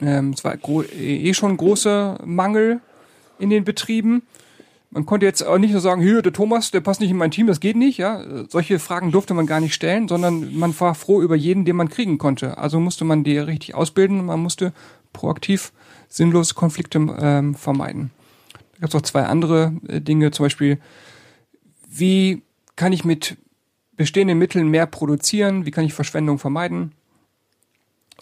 Ähm, 0.00 0.30
es 0.30 0.44
war 0.44 0.56
eh 0.98 1.34
schon 1.34 1.52
ein 1.52 1.56
großer 1.56 2.20
Mangel 2.24 2.80
in 3.38 3.50
den 3.50 3.64
Betrieben. 3.64 4.22
Man 4.96 5.04
konnte 5.04 5.26
jetzt 5.26 5.42
auch 5.42 5.58
nicht 5.58 5.72
nur 5.72 5.82
sagen, 5.82 6.00
hier, 6.00 6.22
der 6.22 6.32
Thomas, 6.32 6.70
der 6.70 6.80
passt 6.80 7.02
nicht 7.02 7.10
in 7.10 7.18
mein 7.18 7.30
Team, 7.30 7.46
das 7.46 7.60
geht 7.60 7.76
nicht, 7.76 7.98
ja. 7.98 8.24
Solche 8.48 8.78
Fragen 8.78 9.12
durfte 9.12 9.34
man 9.34 9.44
gar 9.44 9.60
nicht 9.60 9.74
stellen, 9.74 10.08
sondern 10.08 10.56
man 10.56 10.80
war 10.80 10.94
froh 10.94 11.20
über 11.20 11.36
jeden, 11.36 11.66
den 11.66 11.76
man 11.76 11.90
kriegen 11.90 12.16
konnte. 12.16 12.56
Also 12.56 12.80
musste 12.80 13.04
man 13.04 13.22
die 13.22 13.36
richtig 13.36 13.74
ausbilden, 13.74 14.24
man 14.24 14.40
musste 14.40 14.72
proaktiv 15.12 15.74
sinnlose 16.08 16.54
Konflikte 16.54 17.14
ähm, 17.20 17.54
vermeiden. 17.54 18.10
Da 18.72 18.80
gab 18.80 18.88
es 18.88 18.94
auch 18.94 19.02
zwei 19.02 19.24
andere 19.24 19.74
äh, 19.86 20.00
Dinge, 20.00 20.30
zum 20.30 20.46
Beispiel, 20.46 20.78
wie 21.90 22.40
kann 22.74 22.94
ich 22.94 23.04
mit 23.04 23.36
bestehenden 23.98 24.38
Mitteln 24.38 24.68
mehr 24.68 24.86
produzieren, 24.86 25.66
wie 25.66 25.72
kann 25.72 25.84
ich 25.84 25.92
Verschwendung 25.92 26.38
vermeiden. 26.38 26.92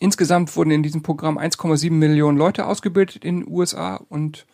Insgesamt 0.01 0.57
wurden 0.57 0.73
in 0.73 0.83
diesem 0.83 1.05
Programm 1.05 1.39
1,7 1.39 1.93
Millionen 1.93 2.37
Leute 2.37 2.67
ausgebildet 2.67 3.25
in 3.25 3.43
den 3.43 3.49
USA 3.49 4.01
und 4.09 4.45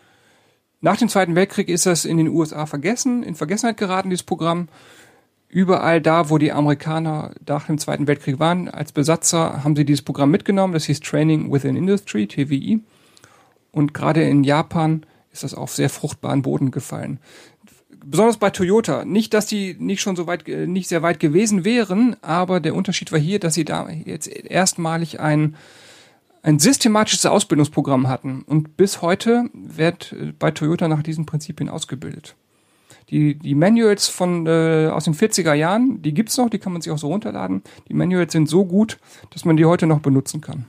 nach 0.80 0.96
dem 0.96 1.08
Zweiten 1.08 1.34
Weltkrieg 1.34 1.68
ist 1.68 1.86
das 1.86 2.04
in 2.04 2.16
den 2.16 2.28
USA 2.28 2.66
vergessen, 2.66 3.22
in 3.22 3.34
Vergessenheit 3.34 3.76
geraten, 3.76 4.10
dieses 4.10 4.22
Programm. 4.22 4.68
Überall 5.48 6.00
da, 6.00 6.30
wo 6.30 6.38
die 6.38 6.52
Amerikaner 6.52 7.34
nach 7.46 7.66
dem 7.66 7.76
Zweiten 7.76 8.06
Weltkrieg 8.06 8.38
waren, 8.38 8.68
als 8.68 8.92
Besatzer, 8.92 9.64
haben 9.64 9.76
sie 9.76 9.84
dieses 9.84 10.02
Programm 10.02 10.30
mitgenommen. 10.30 10.72
Das 10.72 10.84
hieß 10.84 11.00
Training 11.00 11.52
Within 11.52 11.76
Industry, 11.76 12.26
TWI. 12.28 12.80
Und 13.72 13.92
gerade 13.92 14.22
in 14.22 14.44
Japan 14.44 15.04
ist 15.32 15.42
das 15.42 15.54
auf 15.54 15.74
sehr 15.74 15.90
fruchtbaren 15.90 16.42
Boden 16.42 16.70
gefallen. 16.70 17.18
Besonders 18.04 18.38
bei 18.38 18.50
Toyota. 18.50 19.04
Nicht, 19.04 19.34
dass 19.34 19.46
die 19.46 19.76
nicht 19.78 20.00
schon 20.00 20.16
so 20.16 20.26
weit, 20.26 20.48
nicht 20.48 20.88
sehr 20.88 21.02
weit 21.02 21.20
gewesen 21.20 21.64
wären, 21.64 22.16
aber 22.22 22.60
der 22.60 22.74
Unterschied 22.74 23.12
war 23.12 23.18
hier, 23.18 23.38
dass 23.38 23.54
sie 23.54 23.64
da 23.64 23.88
jetzt 23.90 24.28
erstmalig 24.28 25.20
ein 25.20 25.56
ein 26.42 26.58
systematisches 26.58 27.26
Ausbildungsprogramm 27.26 28.08
hatten. 28.08 28.42
Und 28.42 28.76
bis 28.76 29.02
heute 29.02 29.50
wird 29.52 30.12
äh, 30.12 30.32
bei 30.38 30.50
Toyota 30.50 30.88
nach 30.88 31.02
diesen 31.02 31.26
Prinzipien 31.26 31.68
ausgebildet. 31.68 32.34
Die, 33.10 33.34
die 33.34 33.54
Manuals 33.54 34.08
von 34.08 34.46
äh, 34.46 34.88
aus 34.92 35.04
den 35.04 35.14
40er 35.14 35.52
Jahren, 35.52 36.00
die 36.00 36.14
gibt's 36.14 36.36
noch, 36.36 36.48
die 36.48 36.58
kann 36.58 36.72
man 36.72 36.80
sich 36.80 36.92
auch 36.92 36.98
so 36.98 37.08
runterladen. 37.08 37.62
Die 37.88 37.94
Manuals 37.94 38.32
sind 38.32 38.48
so 38.48 38.64
gut, 38.64 38.98
dass 39.30 39.44
man 39.44 39.56
die 39.56 39.64
heute 39.64 39.86
noch 39.86 40.00
benutzen 40.00 40.40
kann. 40.40 40.66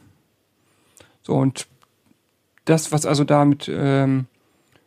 So, 1.21 1.35
und 1.35 1.67
das, 2.65 2.91
was 2.91 3.05
also 3.05 3.23
da 3.23 3.45
mit 3.45 3.69
ähm, 3.71 4.25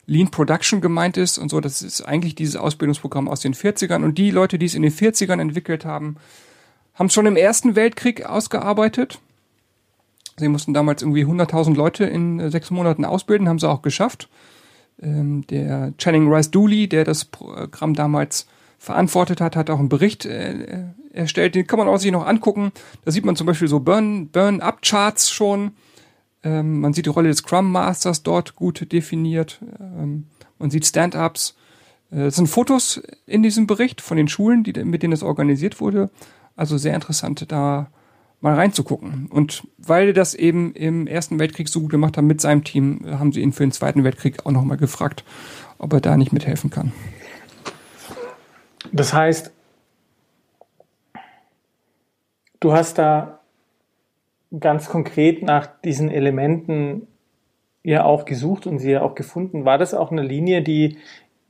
Lean 0.06 0.30
Production 0.30 0.80
gemeint 0.80 1.16
ist 1.16 1.38
und 1.38 1.48
so, 1.48 1.60
das 1.60 1.80
ist 1.80 2.02
eigentlich 2.02 2.34
dieses 2.34 2.56
Ausbildungsprogramm 2.56 3.28
aus 3.28 3.40
den 3.40 3.54
40ern. 3.54 4.02
Und 4.02 4.18
die 4.18 4.32
Leute, 4.32 4.58
die 4.58 4.66
es 4.66 4.74
in 4.74 4.82
den 4.82 4.92
40ern 4.92 5.40
entwickelt 5.40 5.84
haben, 5.84 6.16
haben 6.94 7.06
es 7.06 7.14
schon 7.14 7.26
im 7.26 7.36
Ersten 7.36 7.76
Weltkrieg 7.76 8.26
ausgearbeitet 8.26 9.20
Sie 10.36 10.48
mussten 10.48 10.74
damals 10.74 11.02
irgendwie 11.02 11.24
100.000 11.24 11.74
Leute 11.74 12.04
in 12.04 12.40
äh, 12.40 12.50
sechs 12.50 12.70
Monaten 12.70 13.04
ausbilden, 13.04 13.48
haben 13.48 13.58
sie 13.58 13.68
auch 13.68 13.82
geschafft. 13.82 14.28
Ähm, 15.00 15.46
der 15.48 15.92
Channing 15.98 16.32
Rice 16.32 16.50
Dooley, 16.50 16.88
der 16.88 17.04
das 17.04 17.24
Programm 17.24 17.94
damals 17.94 18.46
verantwortet 18.78 19.40
hat, 19.40 19.56
hat 19.56 19.70
auch 19.70 19.78
einen 19.78 19.88
Bericht 19.88 20.24
äh, 20.24 20.84
erstellt. 21.12 21.54
Den 21.54 21.66
kann 21.66 21.78
man 21.78 21.88
auch 21.88 21.96
sich 21.96 22.12
noch 22.12 22.26
angucken. 22.26 22.72
Da 23.04 23.10
sieht 23.10 23.24
man 23.24 23.36
zum 23.36 23.46
Beispiel 23.46 23.68
so 23.68 23.80
Burn-Up-Charts 23.80 25.30
schon. 25.30 25.72
Ähm, 26.42 26.80
man 26.80 26.92
sieht 26.92 27.06
die 27.06 27.10
Rolle 27.10 27.28
des 27.28 27.38
Scrum 27.38 27.72
Masters 27.72 28.22
dort 28.22 28.56
gut 28.56 28.92
definiert. 28.92 29.60
Ähm, 29.80 30.26
man 30.58 30.70
sieht 30.70 30.84
Stand-ups. 30.84 31.56
Äh, 32.12 32.26
es 32.26 32.36
sind 32.36 32.48
Fotos 32.48 33.02
in 33.26 33.42
diesem 33.42 33.66
Bericht 33.66 34.00
von 34.00 34.16
den 34.16 34.28
Schulen, 34.28 34.64
die, 34.64 34.72
mit 34.84 35.02
denen 35.02 35.12
es 35.12 35.22
organisiert 35.22 35.80
wurde. 35.80 36.10
Also 36.56 36.76
sehr 36.76 36.94
interessant, 36.94 37.50
da 37.50 37.88
mal 38.44 38.54
reinzugucken. 38.54 39.26
Und 39.30 39.66
weil 39.78 40.08
er 40.08 40.12
das 40.12 40.34
eben 40.34 40.74
im 40.74 41.06
Ersten 41.06 41.38
Weltkrieg 41.38 41.66
so 41.66 41.80
gut 41.80 41.90
gemacht 41.90 42.18
hat 42.18 42.24
mit 42.24 42.42
seinem 42.42 42.62
Team, 42.62 43.00
haben 43.06 43.32
sie 43.32 43.40
ihn 43.40 43.52
für 43.52 43.64
den 43.64 43.72
Zweiten 43.72 44.04
Weltkrieg 44.04 44.44
auch 44.44 44.50
nochmal 44.50 44.76
gefragt, 44.76 45.24
ob 45.78 45.94
er 45.94 46.02
da 46.02 46.18
nicht 46.18 46.32
mithelfen 46.32 46.68
kann. 46.68 46.92
Das 48.92 49.14
heißt, 49.14 49.50
du 52.60 52.72
hast 52.74 52.98
da 52.98 53.40
ganz 54.60 54.90
konkret 54.90 55.42
nach 55.42 55.66
diesen 55.82 56.10
Elementen 56.10 57.06
ja 57.82 58.04
auch 58.04 58.26
gesucht 58.26 58.66
und 58.66 58.78
sie 58.78 58.90
ja 58.90 59.00
auch 59.00 59.14
gefunden. 59.14 59.64
War 59.64 59.78
das 59.78 59.94
auch 59.94 60.12
eine 60.12 60.22
Linie, 60.22 60.60
die, 60.60 60.98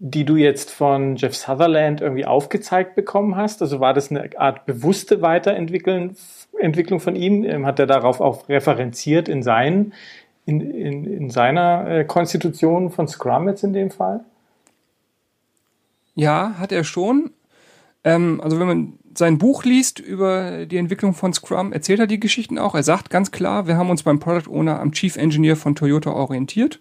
die 0.06 0.26
du 0.26 0.36
jetzt 0.36 0.70
von 0.70 1.16
Jeff 1.16 1.34
Sutherland 1.34 2.02
irgendwie 2.02 2.26
aufgezeigt 2.26 2.94
bekommen 2.94 3.36
hast? 3.36 3.62
Also 3.62 3.80
war 3.80 3.94
das 3.94 4.10
eine 4.10 4.28
Art 4.36 4.66
bewusste 4.66 5.22
Weiterentwicklung 5.22 6.14
Entwicklung 6.60 7.00
von 7.00 7.16
ihm? 7.16 7.42
Ähm, 7.44 7.64
hat 7.64 7.78
er 7.78 7.86
darauf 7.86 8.20
auch 8.20 8.50
referenziert 8.50 9.30
in, 9.30 9.42
seinen, 9.42 9.94
in, 10.44 10.60
in, 10.60 11.04
in 11.06 11.30
seiner 11.30 11.88
äh, 11.88 12.04
Konstitution 12.04 12.90
von 12.90 13.08
Scrum 13.08 13.48
jetzt 13.48 13.64
in 13.64 13.72
dem 13.72 13.90
Fall? 13.90 14.20
Ja, 16.14 16.56
hat 16.58 16.70
er 16.70 16.84
schon. 16.84 17.30
Ähm, 18.04 18.42
also 18.44 18.60
wenn 18.60 18.66
man 18.66 18.92
sein 19.16 19.38
Buch 19.38 19.64
liest 19.64 20.00
über 20.00 20.66
die 20.66 20.76
Entwicklung 20.76 21.14
von 21.14 21.32
Scrum, 21.32 21.72
erzählt 21.72 22.00
er 22.00 22.06
die 22.06 22.20
Geschichten 22.20 22.58
auch. 22.58 22.74
Er 22.74 22.82
sagt 22.82 23.08
ganz 23.08 23.30
klar, 23.30 23.66
wir 23.66 23.78
haben 23.78 23.88
uns 23.88 24.02
beim 24.02 24.20
Product 24.20 24.50
Owner 24.50 24.80
am 24.80 24.92
Chief 24.92 25.16
Engineer 25.16 25.56
von 25.56 25.74
Toyota 25.74 26.10
orientiert. 26.10 26.78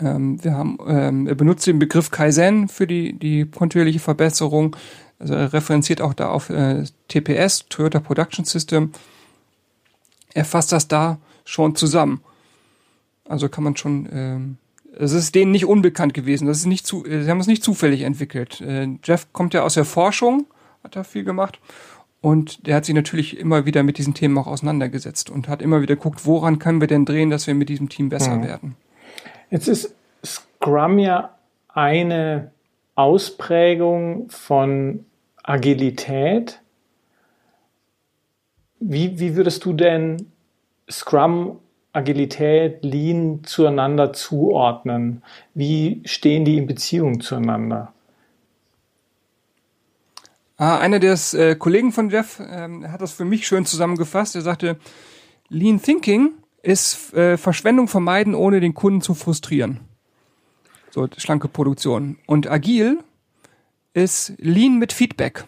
Ähm, 0.00 0.42
wir 0.42 0.54
haben, 0.54 0.78
ähm, 0.86 1.26
er 1.26 1.34
benutzt 1.34 1.66
den 1.66 1.78
Begriff 1.78 2.10
Kaizen 2.10 2.68
für 2.68 2.86
die, 2.86 3.12
die 3.14 3.46
kontinuierliche 3.46 3.98
Verbesserung. 3.98 4.76
Also 5.18 5.34
er 5.34 5.52
referenziert 5.52 6.00
auch 6.00 6.14
da 6.14 6.30
auf 6.30 6.50
äh, 6.50 6.84
TPS, 7.08 7.66
Toyota 7.68 8.00
Production 8.00 8.44
System. 8.44 8.92
Er 10.34 10.44
fasst 10.44 10.72
das 10.72 10.86
da 10.86 11.18
schon 11.44 11.74
zusammen. 11.74 12.20
Also 13.24 13.48
kann 13.48 13.64
man 13.64 13.76
schon, 13.76 14.08
ähm, 14.12 14.56
es 14.96 15.12
ist 15.12 15.34
denen 15.34 15.50
nicht 15.50 15.66
unbekannt 15.66 16.14
gewesen. 16.14 16.46
Das 16.46 16.58
ist 16.58 16.66
nicht 16.66 16.86
zu, 16.86 17.04
sie 17.04 17.28
haben 17.28 17.40
es 17.40 17.46
nicht 17.46 17.64
zufällig 17.64 18.02
entwickelt. 18.02 18.60
Äh, 18.60 18.88
Jeff 19.02 19.32
kommt 19.32 19.54
ja 19.54 19.62
aus 19.62 19.74
der 19.74 19.84
Forschung, 19.84 20.46
hat 20.84 20.94
da 20.94 21.02
viel 21.02 21.24
gemacht. 21.24 21.58
Und 22.20 22.66
der 22.66 22.76
hat 22.76 22.84
sich 22.84 22.94
natürlich 22.94 23.38
immer 23.38 23.64
wieder 23.64 23.82
mit 23.82 23.98
diesen 23.98 24.14
Themen 24.14 24.38
auch 24.38 24.48
auseinandergesetzt 24.48 25.30
und 25.30 25.48
hat 25.48 25.62
immer 25.62 25.82
wieder 25.82 25.94
geguckt, 25.94 26.26
woran 26.26 26.58
können 26.58 26.80
wir 26.80 26.88
denn 26.88 27.04
drehen, 27.04 27.30
dass 27.30 27.46
wir 27.46 27.54
mit 27.54 27.68
diesem 27.68 27.88
Team 27.88 28.08
besser 28.08 28.36
mhm. 28.36 28.42
werden. 28.44 28.76
Jetzt 29.50 29.68
ist 29.68 29.94
Scrum 30.24 30.98
ja 30.98 31.36
eine 31.68 32.50
Ausprägung 32.94 34.28
von 34.30 35.06
Agilität. 35.42 36.60
Wie, 38.80 39.18
wie 39.18 39.36
würdest 39.36 39.64
du 39.64 39.72
denn 39.72 40.30
Scrum, 40.90 41.60
Agilität, 41.92 42.84
Lean 42.84 43.42
zueinander 43.44 44.12
zuordnen? 44.12 45.22
Wie 45.54 46.02
stehen 46.04 46.44
die 46.44 46.58
in 46.58 46.66
Beziehung 46.66 47.20
zueinander? 47.20 47.92
Ah, 50.56 50.78
einer 50.78 50.98
der 50.98 51.16
äh, 51.34 51.54
Kollegen 51.54 51.92
von 51.92 52.10
Jeff 52.10 52.40
ähm, 52.40 52.90
hat 52.90 53.00
das 53.00 53.12
für 53.12 53.24
mich 53.24 53.46
schön 53.46 53.64
zusammengefasst. 53.64 54.34
Er 54.34 54.42
sagte, 54.42 54.76
Lean 55.48 55.80
Thinking 55.80 56.32
ist 56.62 57.12
äh, 57.14 57.36
Verschwendung 57.36 57.88
vermeiden, 57.88 58.34
ohne 58.34 58.60
den 58.60 58.74
Kunden 58.74 59.00
zu 59.00 59.14
frustrieren. 59.14 59.80
So, 60.90 61.08
schlanke 61.16 61.48
Produktion. 61.48 62.18
Und 62.26 62.50
agil 62.50 62.98
ist 63.94 64.32
Lean 64.38 64.78
mit 64.78 64.92
Feedback. 64.92 65.44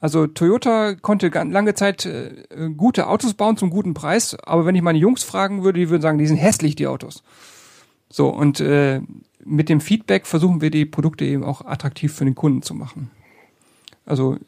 Also 0.00 0.26
Toyota 0.26 0.94
konnte 0.94 1.28
lange 1.28 1.74
Zeit 1.74 2.06
äh, 2.06 2.44
gute 2.76 3.06
Autos 3.06 3.34
bauen 3.34 3.56
zum 3.56 3.70
guten 3.70 3.94
Preis, 3.94 4.36
aber 4.42 4.66
wenn 4.66 4.74
ich 4.74 4.82
meine 4.82 4.98
Jungs 4.98 5.22
fragen 5.22 5.62
würde, 5.62 5.78
die 5.78 5.90
würden 5.90 6.02
sagen, 6.02 6.18
die 6.18 6.26
sind 6.26 6.38
hässlich, 6.38 6.74
die 6.74 6.88
Autos. 6.88 7.22
So, 8.08 8.28
und 8.28 8.60
äh, 8.60 9.00
mit 9.44 9.68
dem 9.68 9.80
Feedback 9.80 10.26
versuchen 10.26 10.60
wir 10.60 10.70
die 10.70 10.86
Produkte 10.86 11.24
eben 11.24 11.44
auch 11.44 11.64
attraktiv 11.64 12.12
für 12.12 12.24
den 12.24 12.34
Kunden 12.34 12.62
zu 12.62 12.74
machen. 12.74 13.10
Also 14.04 14.38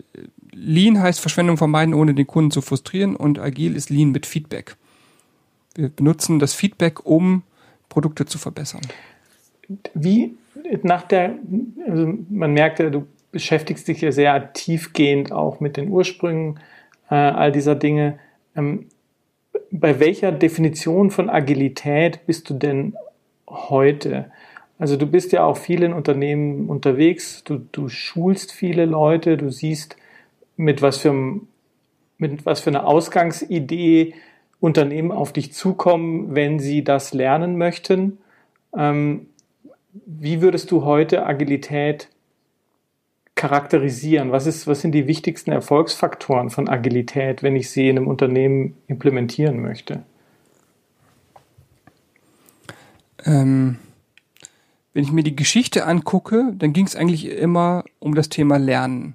Lean 0.53 1.01
heißt 1.01 1.21
Verschwendung 1.21 1.57
vermeiden, 1.57 1.95
ohne 1.95 2.15
den 2.15 2.27
Kunden 2.27 2.51
zu 2.51 2.61
frustrieren 2.61 3.15
und 3.15 3.39
agil 3.39 3.77
ist 3.77 3.91
Lean 3.91 4.11
mit 4.11 4.27
Feedback. 4.27 4.77
Wir 5.75 5.89
benutzen 5.89 6.39
das 6.39 6.55
Feedback, 6.55 7.05
um 7.05 7.43
Produkte 7.89 8.27
zu 8.27 8.39
verbessern. 8.39 8.83
Wie 9.95 10.35
nach 10.83 11.03
der, 11.03 11.35
also 11.89 12.15
man 12.29 12.53
merkt 12.53 12.79
ja, 12.79 12.91
du 12.91 13.07
beschäftigst 13.33 13.89
dich 13.89 14.01
ja 14.01 14.13
sehr 14.13 14.53
tiefgehend 14.53 15.33
auch 15.33 15.61
mit 15.61 15.77
den 15.77 15.89
Ursprüngen 15.89 16.61
äh, 17.11 17.15
all 17.15 17.51
dieser 17.51 17.75
Dinge. 17.75 18.19
Ähm, 18.55 18.87
bei 19.71 19.99
welcher 19.99 20.31
Definition 20.31 21.11
von 21.11 21.29
Agilität 21.29 22.27
bist 22.27 22.49
du 22.49 22.55
denn 22.55 22.95
heute? 23.49 24.31
Also 24.79 24.97
du 24.97 25.07
bist 25.07 25.33
ja 25.33 25.45
auch 25.45 25.57
viel 25.57 25.83
in 25.83 25.93
Unternehmen 25.93 26.69
unterwegs, 26.69 27.43
du, 27.45 27.59
du 27.73 27.89
schulst 27.89 28.53
viele 28.53 28.85
Leute, 28.85 29.37
du 29.37 29.51
siehst, 29.51 29.97
mit 30.57 30.83
was 30.83 30.99
für, 30.99 31.41
mit 32.19 32.47
was 32.47 32.61
für 32.61 32.71
einer 32.71 32.87
Ausgangsidee 32.87 34.15
Unternehmen 34.65 35.13
auf 35.13 35.35
dich 35.35 35.53
zukommen, 35.53 36.35
wenn 36.35 36.59
sie 36.59 36.83
das 36.83 37.13
lernen 37.13 37.59
möchten. 37.59 38.17
Ähm, 38.75 39.27
wie 40.07 40.41
würdest 40.41 40.71
du 40.71 40.87
heute 40.87 41.27
Agilität 41.27 42.09
charakterisieren? 43.35 44.33
Was, 44.33 44.47
ist, 44.47 44.67
was 44.67 44.81
sind 44.81 44.93
die 44.93 45.07
wichtigsten 45.07 45.53
Erfolgsfaktoren 45.53 46.49
von 46.49 46.71
Agilität, 46.71 47.43
wenn 47.43 47.57
ich 47.57 47.69
sie 47.69 47.91
in 47.91 47.99
einem 47.99 48.07
Unternehmen 48.07 48.79
implementieren 48.87 49.61
möchte? 49.61 50.03
Ähm, 53.27 53.77
wenn 54.95 55.05
ich 55.05 55.13
mir 55.13 55.25
die 55.25 55.37
Geschichte 55.37 55.85
angucke, 55.85 56.55
dann 56.57 56.73
ging 56.73 56.87
es 56.87 56.97
eigentlich 56.97 57.29
immer 57.29 57.85
um 57.99 58.15
das 58.15 58.31
Thema 58.31 58.57
Lernen. 58.57 59.15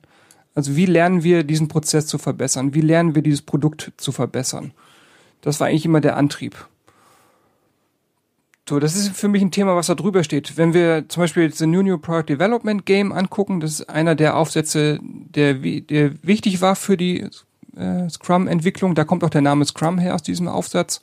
Also 0.53 0.75
wie 0.75 0.85
lernen 0.85 1.23
wir 1.23 1.43
diesen 1.43 1.69
Prozess 1.69 2.05
zu 2.05 2.19
verbessern? 2.19 2.75
Wie 2.75 2.81
lernen 2.81 3.15
wir 3.15 3.23
dieses 3.23 3.41
Produkt 3.41 3.93
zu 3.97 4.11
verbessern? 4.11 4.73
Das 5.41 5.59
war 5.59 5.67
eigentlich 5.67 5.85
immer 5.85 6.01
der 6.01 6.17
Antrieb. 6.17 6.67
So, 8.69 8.79
das 8.79 8.95
ist 8.95 9.17
für 9.17 9.27
mich 9.27 9.41
ein 9.41 9.49
Thema, 9.49 9.75
was 9.75 9.87
da 9.87 9.95
drüber 9.95 10.23
steht. 10.23 10.55
Wenn 10.55 10.75
wir 10.75 11.09
zum 11.09 11.23
Beispiel 11.23 11.49
das 11.49 11.59
New 11.61 11.81
New 11.81 11.97
Product 11.97 12.25
Development 12.29 12.85
Game 12.85 13.11
angucken, 13.11 13.59
das 13.59 13.79
ist 13.79 13.89
einer 13.89 14.13
der 14.13 14.37
Aufsätze, 14.37 14.99
der, 15.01 15.55
der 15.55 16.23
wichtig 16.23 16.61
war 16.61 16.75
für 16.75 16.95
die 16.95 17.25
äh, 17.75 18.09
Scrum-Entwicklung. 18.09 18.93
Da 18.93 19.05
kommt 19.05 19.23
auch 19.23 19.31
der 19.31 19.41
Name 19.41 19.65
Scrum 19.65 19.97
her 19.97 20.13
aus 20.13 20.21
diesem 20.21 20.47
Aufsatz. 20.47 21.01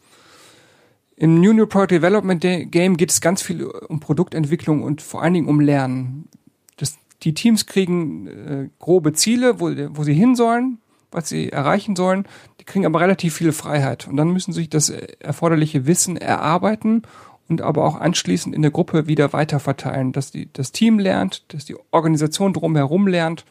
Im 1.16 1.40
New 1.40 1.54
New 1.54 1.66
Product 1.66 1.90
Development 1.96 2.40
Game 2.40 2.96
geht 2.96 3.10
es 3.10 3.20
ganz 3.20 3.42
viel 3.42 3.64
um 3.64 3.98
Produktentwicklung 3.98 4.84
und 4.84 5.02
vor 5.02 5.22
allen 5.22 5.34
Dingen 5.34 5.48
um 5.48 5.58
Lernen. 5.58 6.28
Das, 6.76 6.98
die 7.22 7.34
Teams 7.34 7.66
kriegen 7.66 8.28
äh, 8.28 8.68
grobe 8.78 9.12
Ziele, 9.12 9.58
wo, 9.58 9.72
wo 9.96 10.04
sie 10.04 10.14
hin 10.14 10.36
sollen, 10.36 10.78
was 11.10 11.28
sie 11.28 11.50
erreichen 11.50 11.96
sollen. 11.96 12.26
Die 12.60 12.64
kriegen 12.64 12.86
aber 12.86 13.00
relativ 13.00 13.34
viel 13.34 13.52
Freiheit. 13.52 14.08
Und 14.08 14.16
dann 14.16 14.30
müssen 14.30 14.52
sie 14.52 14.60
sich 14.60 14.70
das 14.70 14.90
erforderliche 14.90 15.86
Wissen 15.86 16.16
erarbeiten 16.16 17.02
und 17.48 17.62
aber 17.62 17.84
auch 17.84 17.96
anschließend 17.96 18.54
in 18.54 18.62
der 18.62 18.70
Gruppe 18.70 19.06
wieder 19.06 19.32
weiter 19.32 19.60
verteilen, 19.60 20.12
dass 20.12 20.30
die, 20.30 20.52
das 20.52 20.72
Team 20.72 20.98
lernt, 20.98 21.44
dass 21.52 21.64
die 21.64 21.76
Organisation 21.90 22.52
drumherum 22.52 23.06
lernt, 23.06 23.44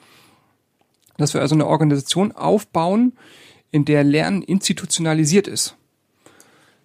dass 1.18 1.34
wir 1.34 1.42
also 1.42 1.56
eine 1.56 1.68
Organisation 1.68 2.32
aufbauen, 2.34 3.14
in 3.72 3.86
der 3.86 4.04
Lernen 4.04 4.42
institutionalisiert 4.42 5.48
ist. 5.48 5.76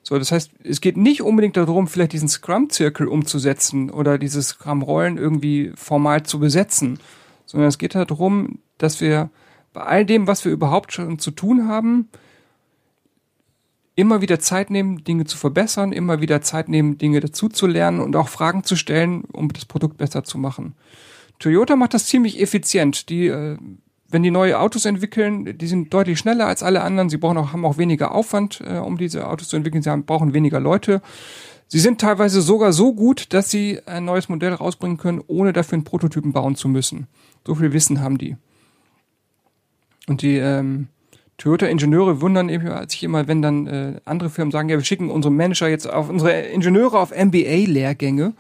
So, 0.02 0.18
das 0.18 0.32
heißt, 0.32 0.52
es 0.64 0.80
geht 0.80 0.96
nicht 0.96 1.22
unbedingt 1.22 1.56
darum, 1.56 1.86
vielleicht 1.86 2.12
diesen 2.12 2.28
Scrum-Zirkel 2.28 3.06
umzusetzen 3.06 3.90
oder 3.90 4.18
diese 4.18 4.42
Scrum-Rollen 4.42 5.18
irgendwie 5.18 5.72
formal 5.74 6.22
zu 6.22 6.40
besetzen, 6.40 6.98
sondern 7.46 7.68
es 7.68 7.78
geht 7.78 7.94
darum, 7.94 8.60
dass 8.78 9.00
wir 9.00 9.30
bei 9.72 9.82
all 9.82 10.04
dem, 10.04 10.26
was 10.26 10.44
wir 10.44 10.52
überhaupt 10.52 10.92
schon 10.92 11.18
zu 11.18 11.30
tun 11.30 11.68
haben, 11.68 12.08
immer 13.94 14.20
wieder 14.20 14.38
Zeit 14.38 14.70
nehmen, 14.70 15.04
Dinge 15.04 15.24
zu 15.24 15.36
verbessern, 15.36 15.92
immer 15.92 16.20
wieder 16.20 16.40
Zeit 16.42 16.68
nehmen, 16.68 16.98
Dinge 16.98 17.20
dazu 17.20 17.48
zu 17.48 17.66
lernen 17.66 18.00
und 18.00 18.16
auch 18.16 18.28
Fragen 18.28 18.64
zu 18.64 18.76
stellen, 18.76 19.24
um 19.32 19.52
das 19.52 19.64
Produkt 19.64 19.98
besser 19.98 20.24
zu 20.24 20.38
machen. 20.38 20.74
Toyota 21.38 21.76
macht 21.76 21.94
das 21.94 22.06
ziemlich 22.06 22.40
effizient. 22.40 23.08
Die 23.08 23.26
äh, 23.26 23.56
wenn 24.10 24.22
die 24.22 24.30
neue 24.30 24.58
Autos 24.58 24.84
entwickeln, 24.84 25.56
die 25.56 25.66
sind 25.66 25.94
deutlich 25.94 26.18
schneller 26.18 26.46
als 26.46 26.62
alle 26.62 26.82
anderen. 26.82 27.08
Sie 27.08 27.16
brauchen 27.16 27.38
auch, 27.38 27.52
haben 27.52 27.64
auch 27.64 27.78
weniger 27.78 28.12
Aufwand, 28.12 28.60
äh, 28.66 28.78
um 28.78 28.98
diese 28.98 29.26
Autos 29.28 29.48
zu 29.48 29.56
entwickeln. 29.56 29.82
Sie 29.82 29.90
haben, 29.90 30.04
brauchen 30.04 30.34
weniger 30.34 30.60
Leute. 30.60 31.00
Sie 31.68 31.78
sind 31.78 32.00
teilweise 32.00 32.42
sogar 32.42 32.72
so 32.72 32.92
gut, 32.92 33.32
dass 33.32 33.50
sie 33.50 33.78
ein 33.86 34.04
neues 34.04 34.28
Modell 34.28 34.52
rausbringen 34.52 34.96
können, 34.96 35.22
ohne 35.26 35.52
dafür 35.52 35.74
einen 35.74 35.84
Prototypen 35.84 36.32
bauen 36.32 36.56
zu 36.56 36.68
müssen. 36.68 37.06
So 37.46 37.54
viel 37.54 37.72
Wissen 37.72 38.00
haben 38.00 38.18
die. 38.18 38.36
Und 40.10 40.22
die 40.22 40.38
ähm, 40.38 40.88
Toyota-Ingenieure 41.38 42.20
wundern 42.20 42.48
eben 42.48 42.68
sich 42.88 43.04
immer, 43.04 43.28
wenn 43.28 43.42
dann 43.42 43.68
äh, 43.68 44.00
andere 44.04 44.28
Firmen 44.28 44.50
sagen, 44.50 44.68
ja, 44.68 44.76
wir 44.76 44.84
schicken 44.84 45.08
unsere 45.08 45.32
Manager 45.32 45.68
jetzt 45.68 45.88
auf 45.88 46.08
unsere 46.10 46.32
Ingenieure 46.32 46.98
auf 46.98 47.12
MBA-Lehrgänge. 47.12 48.34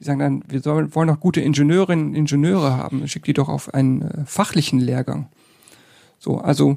Die 0.00 0.04
sagen 0.04 0.18
dann, 0.18 0.44
wir 0.48 0.58
sollen, 0.62 0.92
wollen 0.96 1.06
doch 1.06 1.20
gute 1.20 1.40
Ingenieurinnen 1.40 2.08
und 2.08 2.14
Ingenieure 2.16 2.76
haben. 2.76 3.06
Schickt 3.06 3.28
die 3.28 3.34
doch 3.34 3.48
auf 3.48 3.72
einen 3.72 4.02
äh, 4.02 4.24
fachlichen 4.26 4.80
Lehrgang. 4.80 5.28
So, 6.18 6.38
also 6.38 6.76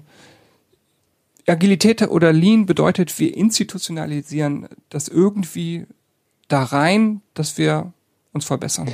Agilität 1.47 2.03
oder 2.03 2.31
Lean 2.31 2.67
bedeutet, 2.67 3.17
wir 3.17 3.35
institutionalisieren 3.35 4.67
das 4.89 5.07
irgendwie 5.07 5.87
da 6.49 6.61
rein, 6.61 7.21
dass 7.33 7.57
wir 7.57 7.93
uns 8.31 8.45
verbessern. 8.45 8.91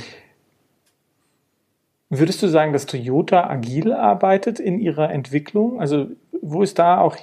Würdest 2.14 2.42
du 2.42 2.46
sagen, 2.46 2.74
dass 2.74 2.84
Toyota 2.84 3.48
agil 3.48 3.90
arbeitet 3.90 4.60
in 4.60 4.78
ihrer 4.78 5.10
Entwicklung? 5.10 5.80
Also 5.80 6.08
wo 6.42 6.62
ist 6.62 6.78
da 6.78 6.98
auch 6.98 7.16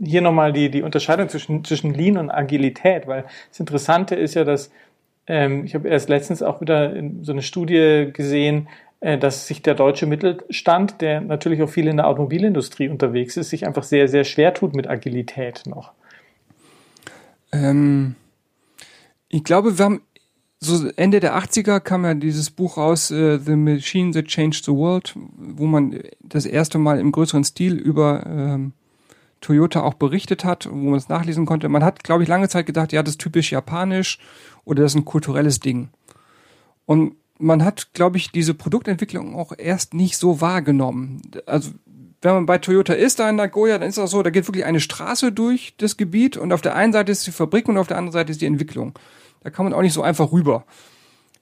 hier 0.00 0.20
nochmal 0.20 0.52
die, 0.52 0.70
die 0.70 0.82
Unterscheidung 0.82 1.28
zwischen, 1.28 1.64
zwischen 1.64 1.92
Lean 1.92 2.16
und 2.16 2.30
Agilität? 2.30 3.08
Weil 3.08 3.24
das 3.48 3.58
Interessante 3.58 4.14
ist 4.14 4.34
ja, 4.34 4.44
dass 4.44 4.70
ähm, 5.26 5.64
ich 5.64 5.74
habe 5.74 5.88
erst 5.88 6.08
letztens 6.08 6.44
auch 6.44 6.60
wieder 6.60 6.94
so 7.22 7.32
eine 7.32 7.42
Studie 7.42 8.10
gesehen, 8.12 8.68
äh, 9.00 9.18
dass 9.18 9.48
sich 9.48 9.62
der 9.62 9.74
deutsche 9.74 10.06
Mittelstand, 10.06 11.00
der 11.00 11.20
natürlich 11.20 11.60
auch 11.64 11.68
viel 11.68 11.88
in 11.88 11.96
der 11.96 12.06
Automobilindustrie 12.06 12.90
unterwegs 12.90 13.36
ist, 13.36 13.50
sich 13.50 13.66
einfach 13.66 13.82
sehr, 13.82 14.06
sehr 14.06 14.22
schwer 14.22 14.54
tut 14.54 14.76
mit 14.76 14.88
Agilität 14.88 15.64
noch. 15.66 15.90
Ähm, 17.50 18.14
ich 19.28 19.42
glaube, 19.42 19.76
wir 19.76 19.84
haben 19.84 20.02
so 20.60 20.88
Ende 20.96 21.20
der 21.20 21.36
80er 21.36 21.80
kam 21.80 22.04
ja 22.04 22.14
dieses 22.14 22.50
Buch 22.50 22.76
raus, 22.76 23.10
uh, 23.10 23.38
The 23.38 23.56
Machine 23.56 24.12
That 24.12 24.26
Changed 24.26 24.64
the 24.64 24.72
World, 24.72 25.14
wo 25.36 25.66
man 25.66 26.00
das 26.20 26.46
erste 26.46 26.78
Mal 26.78 26.98
im 26.98 27.12
größeren 27.12 27.44
Stil 27.44 27.74
über 27.74 28.24
ähm, 28.26 28.72
Toyota 29.40 29.82
auch 29.82 29.94
berichtet 29.94 30.44
hat, 30.44 30.68
wo 30.70 30.74
man 30.74 30.94
es 30.94 31.08
nachlesen 31.08 31.44
konnte. 31.44 31.68
Man 31.68 31.84
hat, 31.84 32.02
glaube 32.02 32.22
ich, 32.22 32.28
lange 32.28 32.48
Zeit 32.48 32.66
gedacht, 32.66 32.92
ja, 32.92 33.02
das 33.02 33.14
ist 33.14 33.20
typisch 33.20 33.52
japanisch 33.52 34.18
oder 34.64 34.82
das 34.82 34.92
ist 34.92 34.96
ein 34.96 35.04
kulturelles 35.04 35.60
Ding. 35.60 35.90
Und 36.86 37.16
man 37.38 37.64
hat, 37.64 37.92
glaube 37.92 38.16
ich, 38.16 38.30
diese 38.30 38.54
Produktentwicklung 38.54 39.34
auch 39.34 39.52
erst 39.56 39.92
nicht 39.92 40.16
so 40.16 40.40
wahrgenommen. 40.40 41.20
Also 41.46 41.72
wenn 42.22 42.34
man 42.34 42.46
bei 42.46 42.58
Toyota 42.58 42.94
ist, 42.94 43.18
da 43.18 43.28
in 43.28 43.36
Nagoya, 43.36 43.78
dann 43.78 43.88
ist 43.88 43.98
das 43.98 44.10
so, 44.10 44.22
da 44.22 44.30
geht 44.30 44.48
wirklich 44.48 44.64
eine 44.64 44.80
Straße 44.80 45.30
durch 45.30 45.74
das 45.76 45.96
Gebiet 45.98 46.36
und 46.36 46.52
auf 46.52 46.62
der 46.62 46.74
einen 46.74 46.92
Seite 46.92 47.12
ist 47.12 47.26
die 47.26 47.32
Fabrik 47.32 47.68
und 47.68 47.76
auf 47.76 47.86
der 47.86 47.98
anderen 47.98 48.12
Seite 48.12 48.32
ist 48.32 48.40
die 48.40 48.46
Entwicklung. 48.46 48.98
Da 49.44 49.50
kann 49.50 49.64
man 49.64 49.74
auch 49.74 49.82
nicht 49.82 49.92
so 49.92 50.02
einfach 50.02 50.32
rüber. 50.32 50.64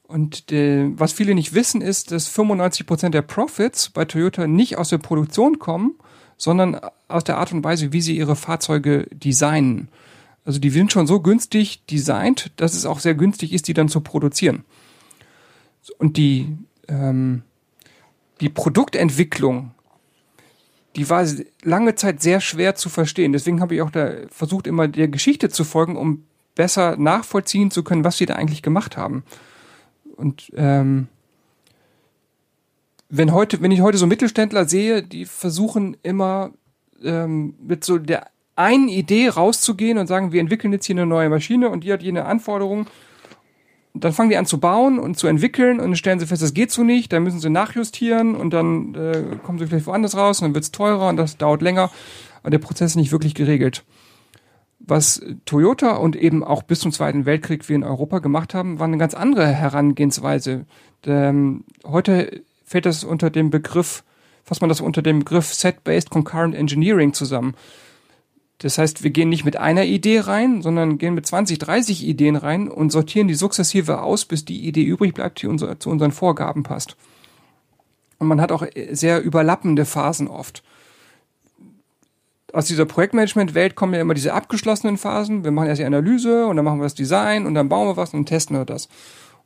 Und 0.03 0.53
äh, 0.53 0.91
was 0.99 1.13
viele 1.13 1.35
nicht 1.35 1.55
wissen, 1.55 1.81
ist, 1.81 2.11
dass 2.11 2.29
95 2.29 2.85
Prozent 2.85 3.15
der 3.15 3.23
Profits 3.23 3.89
bei 3.89 4.05
Toyota 4.05 4.47
nicht 4.47 4.77
aus 4.77 4.91
der 4.91 4.99
Produktion 4.99 5.59
kommen, 5.59 5.95
sondern 6.37 6.79
aus 7.09 7.25
der 7.25 7.39
Art 7.39 7.53
und 7.53 7.65
Weise, 7.65 7.93
wie 7.93 8.03
sie 8.03 8.17
ihre 8.17 8.37
Fahrzeuge 8.37 9.07
designen. 9.13 9.89
Also 10.45 10.59
die 10.59 10.71
sind 10.71 10.93
schon 10.93 11.07
so 11.07 11.21
günstig 11.21 11.87
designt, 11.87 12.51
dass 12.57 12.75
es 12.75 12.85
auch 12.85 12.99
sehr 12.99 13.15
günstig 13.15 13.53
ist, 13.53 13.69
die 13.69 13.75
dann 13.75 13.89
zu 13.89 14.01
produzieren. 14.01 14.65
Und 15.99 16.17
die, 16.17 16.57
ähm, 16.89 17.43
die 18.41 18.49
Produktentwicklung, 18.49 19.71
die 20.97 21.09
war 21.09 21.27
lange 21.63 21.95
Zeit 21.95 22.21
sehr 22.21 22.41
schwer 22.41 22.75
zu 22.75 22.89
verstehen. 22.89 23.33
Deswegen 23.33 23.61
habe 23.61 23.77
ich 23.77 23.83
auch 23.83 23.91
da 23.91 24.13
versucht, 24.29 24.67
immer 24.67 24.89
der 24.89 25.09
Geschichte 25.09 25.49
zu 25.49 25.65
folgen, 25.65 25.97
um 25.97 26.25
besser 26.55 26.97
nachvollziehen 26.97 27.71
zu 27.71 27.83
können, 27.83 28.05
was 28.05 28.17
sie 28.17 28.27
da 28.27 28.35
eigentlich 28.35 28.63
gemacht 28.63 28.97
haben. 28.97 29.25
Und 30.17 30.53
ähm, 30.57 31.09
wenn 33.09 33.33
heute, 33.33 33.61
wenn 33.61 33.71
ich 33.71 33.81
heute 33.81 33.99
so 33.99 34.07
Mittelständler 34.07 34.67
sehe, 34.67 35.03
die 35.03 35.27
versuchen 35.27 35.97
immer 36.03 36.51
ähm, 37.03 37.55
mit 37.61 37.85
so 37.85 37.99
der 37.99 38.29
einen 38.57 38.89
Idee 38.89 39.29
rauszugehen 39.29 39.99
und 39.99 40.07
sagen, 40.07 40.33
wir 40.33 40.41
entwickeln 40.41 40.73
jetzt 40.73 40.87
hier 40.87 40.95
eine 40.95 41.07
neue 41.07 41.29
Maschine 41.29 41.71
und 41.71 41.85
die 41.85 41.93
hat 41.93 42.03
hier 42.03 42.11
eine 42.11 42.27
Anforderung. 42.27 42.87
dann 43.95 44.13
fangen 44.13 44.31
die 44.31 44.37
an 44.37 44.47
zu 44.47 44.61
bauen 44.61 44.99
und 44.99 45.19
zu 45.19 45.27
entwickeln 45.27 45.81
und 45.81 45.97
stellen 45.97 46.19
sie 46.19 46.27
fest, 46.27 46.43
das 46.43 46.55
geht 46.55 46.71
so 46.71 46.83
nicht, 46.83 47.13
dann 47.13 47.23
müssen 47.23 47.41
sie 47.41 47.51
nachjustieren 47.51 48.35
und 48.35 48.51
dann 48.51 48.95
äh, 48.95 49.37
kommen 49.43 49.59
sie 49.59 49.67
vielleicht 49.67 49.87
woanders 49.87 50.17
raus 50.17 50.41
und 50.41 50.47
dann 50.49 50.55
wird 50.55 50.65
es 50.65 50.71
teurer 50.71 51.09
und 51.09 51.17
das 51.17 51.37
dauert 51.37 51.61
länger. 51.63 51.91
Aber 52.43 52.51
der 52.51 52.59
Prozess 52.59 52.93
ist 52.93 52.97
nicht 52.97 53.13
wirklich 53.13 53.35
geregelt. 53.35 53.85
Was 54.85 55.23
Toyota 55.45 55.93
und 55.93 56.17
eben 56.17 56.43
auch 56.43 56.63
bis 56.63 56.81
zum 56.81 56.91
Zweiten 56.93 57.25
Weltkrieg 57.25 57.69
wir 57.69 57.77
in 57.77 57.85
Europa 57.85 58.19
gemacht 58.19 58.53
haben, 58.53 58.81
war 58.81 58.87
eine 58.87 58.99
ganz 58.99 59.15
andere 59.15 59.47
Herangehensweise. 59.47 60.67
Ähm, 61.07 61.65
heute 61.85 62.43
fällt 62.65 62.87
das 62.87 63.05
unter 63.05 63.31
dem 63.31 63.51
Begriff, 63.51 64.03
fasst 64.45 64.61
man 64.61 64.69
das 64.69 64.81
unter 64.81 65.01
dem 65.01 65.21
Begriff 65.21 65.55
Set-Based 65.55 66.11
Concurrent 66.11 66.55
Engineering 66.55 67.13
zusammen. 67.13 67.55
Das 68.59 68.79
heißt, 68.79 69.03
wir 69.03 69.11
gehen 69.11 69.29
nicht 69.29 69.45
mit 69.45 69.57
einer 69.57 69.85
Idee 69.85 70.21
rein, 70.21 70.63
sondern 70.63 70.99
gehen 70.99 71.15
mit 71.15 71.27
20, 71.27 71.59
30 71.59 72.07
Ideen 72.07 72.37
rein 72.37 72.69
und 72.69 72.91
sortieren 72.91 73.29
die 73.29 73.35
sukzessive 73.35 74.01
aus, 74.01 74.25
bis 74.25 74.45
die 74.45 74.67
Idee 74.67 74.85
übrig 74.85 75.15
bleibt, 75.15 75.43
die 75.43 75.47
unser, 75.47 75.79
zu 75.79 75.91
unseren 75.91 76.13
Vorgaben 76.13 76.63
passt. 76.63 76.97
Und 78.19 78.29
man 78.29 78.41
hat 78.41 78.53
auch 78.53 78.65
sehr 78.91 79.23
überlappende 79.23 79.85
Phasen 79.85 80.29
oft 80.29 80.63
aus 82.53 82.67
dieser 82.67 82.85
Projektmanagement-Welt 82.85 83.75
kommen 83.75 83.95
ja 83.95 84.01
immer 84.01 84.15
diese 84.15 84.35
abgeschlossenen 84.35 84.99
Phasen. 84.99 85.45
Wir 85.45 85.51
machen 85.51 85.69
erst 85.69 85.81
die 85.81 85.87
Analyse 85.87 86.47
und 86.47 86.57
dann 86.57 86.65
machen 86.65 86.79
wir 86.79 86.85
das 86.85 86.95
Design 86.95 87.47
und 87.47 87.55
dann 87.55 87.69
bauen 87.69 87.89
wir 87.89 87.97
was 87.97 88.13
und 88.15 88.27
testen 88.27 88.57
wir 88.57 88.65
das. 88.65 88.89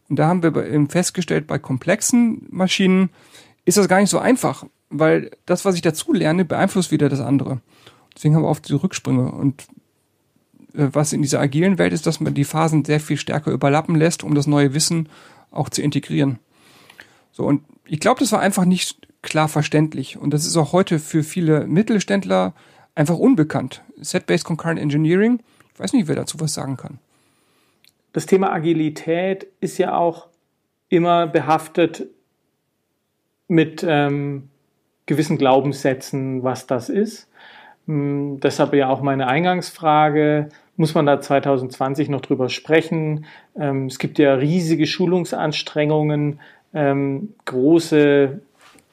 Und 0.08 0.18
da 0.18 0.26
haben 0.26 0.42
wir 0.42 0.54
eben 0.66 0.88
festgestellt, 0.88 1.46
bei 1.46 1.58
komplexen 1.58 2.46
Maschinen 2.50 3.10
ist 3.64 3.78
das 3.78 3.88
gar 3.88 4.00
nicht 4.00 4.10
so 4.10 4.18
einfach, 4.18 4.64
weil 4.90 5.30
das, 5.46 5.64
was 5.64 5.74
ich 5.74 5.82
dazu 5.82 6.12
lerne, 6.12 6.44
beeinflusst 6.44 6.90
wieder 6.90 7.08
das 7.08 7.20
andere. 7.20 7.60
Deswegen 8.14 8.34
haben 8.34 8.42
wir 8.42 8.48
oft 8.48 8.66
diese 8.66 8.82
Rücksprünge. 8.82 9.30
Und 9.30 9.66
äh, 10.74 10.88
was 10.92 11.12
in 11.12 11.22
dieser 11.22 11.40
agilen 11.40 11.78
Welt 11.78 11.92
ist, 11.92 12.06
dass 12.06 12.20
man 12.20 12.34
die 12.34 12.44
Phasen 12.44 12.84
sehr 12.84 13.00
viel 13.00 13.16
stärker 13.16 13.50
überlappen 13.50 13.96
lässt, 13.96 14.22
um 14.22 14.34
das 14.34 14.46
neue 14.46 14.74
Wissen 14.74 15.08
auch 15.50 15.68
zu 15.68 15.82
integrieren. 15.82 16.38
So, 17.32 17.44
und 17.44 17.62
ich 17.84 18.00
glaube, 18.00 18.20
das 18.20 18.32
war 18.32 18.40
einfach 18.40 18.64
nicht 18.64 19.06
klar 19.22 19.48
verständlich. 19.48 20.16
Und 20.16 20.30
das 20.30 20.46
ist 20.46 20.56
auch 20.56 20.72
heute 20.72 20.98
für 20.98 21.22
viele 21.22 21.66
Mittelständler 21.66 22.54
einfach 22.96 23.18
unbekannt. 23.18 23.82
Set-Based 24.00 24.44
Concurrent 24.44 24.80
Engineering, 24.80 25.40
ich 25.72 25.78
weiß 25.78 25.92
nicht, 25.92 26.08
wer 26.08 26.16
dazu 26.16 26.40
was 26.40 26.54
sagen 26.54 26.76
kann. 26.76 26.98
Das 28.12 28.26
Thema 28.26 28.52
Agilität 28.52 29.46
ist 29.60 29.78
ja 29.78 29.96
auch 29.96 30.26
immer 30.88 31.26
behaftet 31.26 32.06
mit 33.46 33.84
ähm, 33.86 34.48
gewissen 35.04 35.38
Glaubenssätzen, 35.38 36.42
was 36.42 36.66
das 36.66 36.88
ist. 36.88 37.28
Hm, 37.86 38.40
deshalb 38.40 38.74
ja 38.74 38.88
auch 38.88 39.02
meine 39.02 39.28
Eingangsfrage, 39.28 40.48
muss 40.76 40.94
man 40.94 41.06
da 41.06 41.20
2020 41.20 42.08
noch 42.08 42.20
drüber 42.20 42.48
sprechen? 42.48 43.26
Ähm, 43.58 43.86
es 43.86 43.98
gibt 43.98 44.18
ja 44.18 44.34
riesige 44.34 44.86
Schulungsanstrengungen, 44.86 46.40
ähm, 46.74 47.34
große 47.44 48.40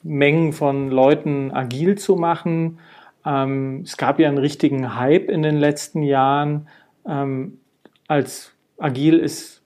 Mengen 0.03 0.53
von 0.53 0.89
Leuten 0.89 1.51
agil 1.51 1.97
zu 1.97 2.15
machen. 2.15 2.79
Ähm, 3.25 3.81
es 3.83 3.97
gab 3.97 4.19
ja 4.19 4.27
einen 4.27 4.37
richtigen 4.37 4.95
Hype 4.97 5.29
in 5.29 5.41
den 5.43 5.57
letzten 5.57 6.03
Jahren. 6.03 6.67
Ähm, 7.07 7.59
als 8.07 8.53
Agil 8.77 9.19
ist 9.19 9.61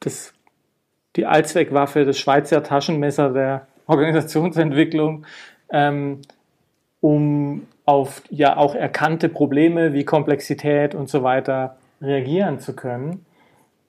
das 0.00 0.32
die 1.16 1.26
Allzweckwaffe, 1.26 2.04
das 2.04 2.18
Schweizer 2.18 2.62
Taschenmesser 2.62 3.32
der 3.32 3.66
Organisationsentwicklung, 3.86 5.26
ähm, 5.70 6.22
um 7.00 7.66
auf 7.84 8.22
ja 8.30 8.56
auch 8.56 8.74
erkannte 8.74 9.28
Probleme 9.28 9.92
wie 9.92 10.04
Komplexität 10.04 10.94
und 10.94 11.10
so 11.10 11.22
weiter 11.22 11.76
reagieren 12.00 12.58
zu 12.58 12.74
können. 12.74 13.26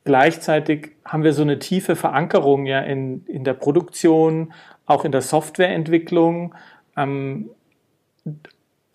Gleichzeitig 0.04 0.92
haben 1.04 1.24
wir 1.24 1.34
so 1.34 1.42
eine 1.42 1.60
tiefe 1.60 1.96
Verankerung 1.96 2.66
ja 2.66 2.82
in, 2.82 3.26
in 3.26 3.44
der 3.44 3.54
Produktion, 3.54 4.54
auch 4.86 5.06
in 5.06 5.12
der 5.12 5.22
Softwareentwicklung. 5.22 6.54
Ähm, 6.96 7.50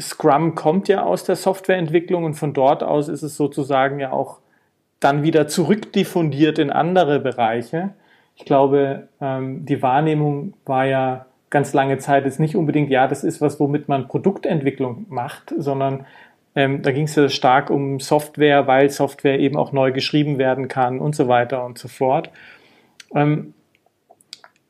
Scrum 0.00 0.54
kommt 0.54 0.88
ja 0.88 1.04
aus 1.04 1.24
der 1.24 1.36
Softwareentwicklung 1.36 2.24
und 2.24 2.34
von 2.34 2.52
dort 2.52 2.82
aus 2.82 3.08
ist 3.08 3.22
es 3.22 3.36
sozusagen 3.36 4.00
ja 4.00 4.12
auch 4.12 4.38
dann 4.98 5.22
wieder 5.22 5.48
zurückdiffundiert 5.48 6.58
in 6.58 6.70
andere 6.70 7.20
Bereiche. 7.20 7.90
Ich 8.36 8.44
glaube, 8.44 9.08
ähm, 9.20 9.64
die 9.66 9.82
Wahrnehmung 9.82 10.54
war 10.64 10.86
ja 10.86 11.26
ganz 11.50 11.72
lange 11.72 11.98
Zeit 11.98 12.24
jetzt 12.24 12.40
nicht 12.40 12.56
unbedingt, 12.56 12.90
ja, 12.90 13.08
das 13.08 13.24
ist 13.24 13.40
was, 13.40 13.58
womit 13.58 13.88
man 13.88 14.08
Produktentwicklung 14.08 15.06
macht, 15.08 15.52
sondern 15.56 16.06
ähm, 16.54 16.82
da 16.82 16.92
ging 16.92 17.04
es 17.04 17.14
ja 17.16 17.28
stark 17.28 17.70
um 17.70 18.00
Software, 18.00 18.66
weil 18.66 18.90
Software 18.90 19.38
eben 19.38 19.56
auch 19.56 19.72
neu 19.72 19.92
geschrieben 19.92 20.38
werden 20.38 20.68
kann 20.68 21.00
und 21.00 21.14
so 21.14 21.28
weiter 21.28 21.64
und 21.64 21.78
so 21.78 21.88
fort. 21.88 22.30
Ähm, 23.14 23.54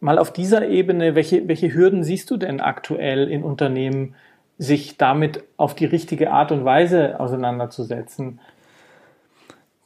mal 0.00 0.18
auf 0.18 0.32
dieser 0.32 0.68
Ebene, 0.68 1.14
welche, 1.14 1.46
welche 1.48 1.72
Hürden 1.72 2.02
siehst 2.02 2.30
du 2.30 2.36
denn 2.36 2.60
aktuell 2.60 3.28
in 3.28 3.42
Unternehmen, 3.42 4.14
sich 4.60 4.98
damit 4.98 5.42
auf 5.56 5.74
die 5.74 5.86
richtige 5.86 6.30
Art 6.32 6.52
und 6.52 6.66
Weise 6.66 7.18
auseinanderzusetzen. 7.18 8.40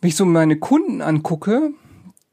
Wenn 0.00 0.08
ich 0.08 0.16
so 0.16 0.24
meine 0.24 0.56
Kunden 0.56 1.00
angucke, 1.00 1.70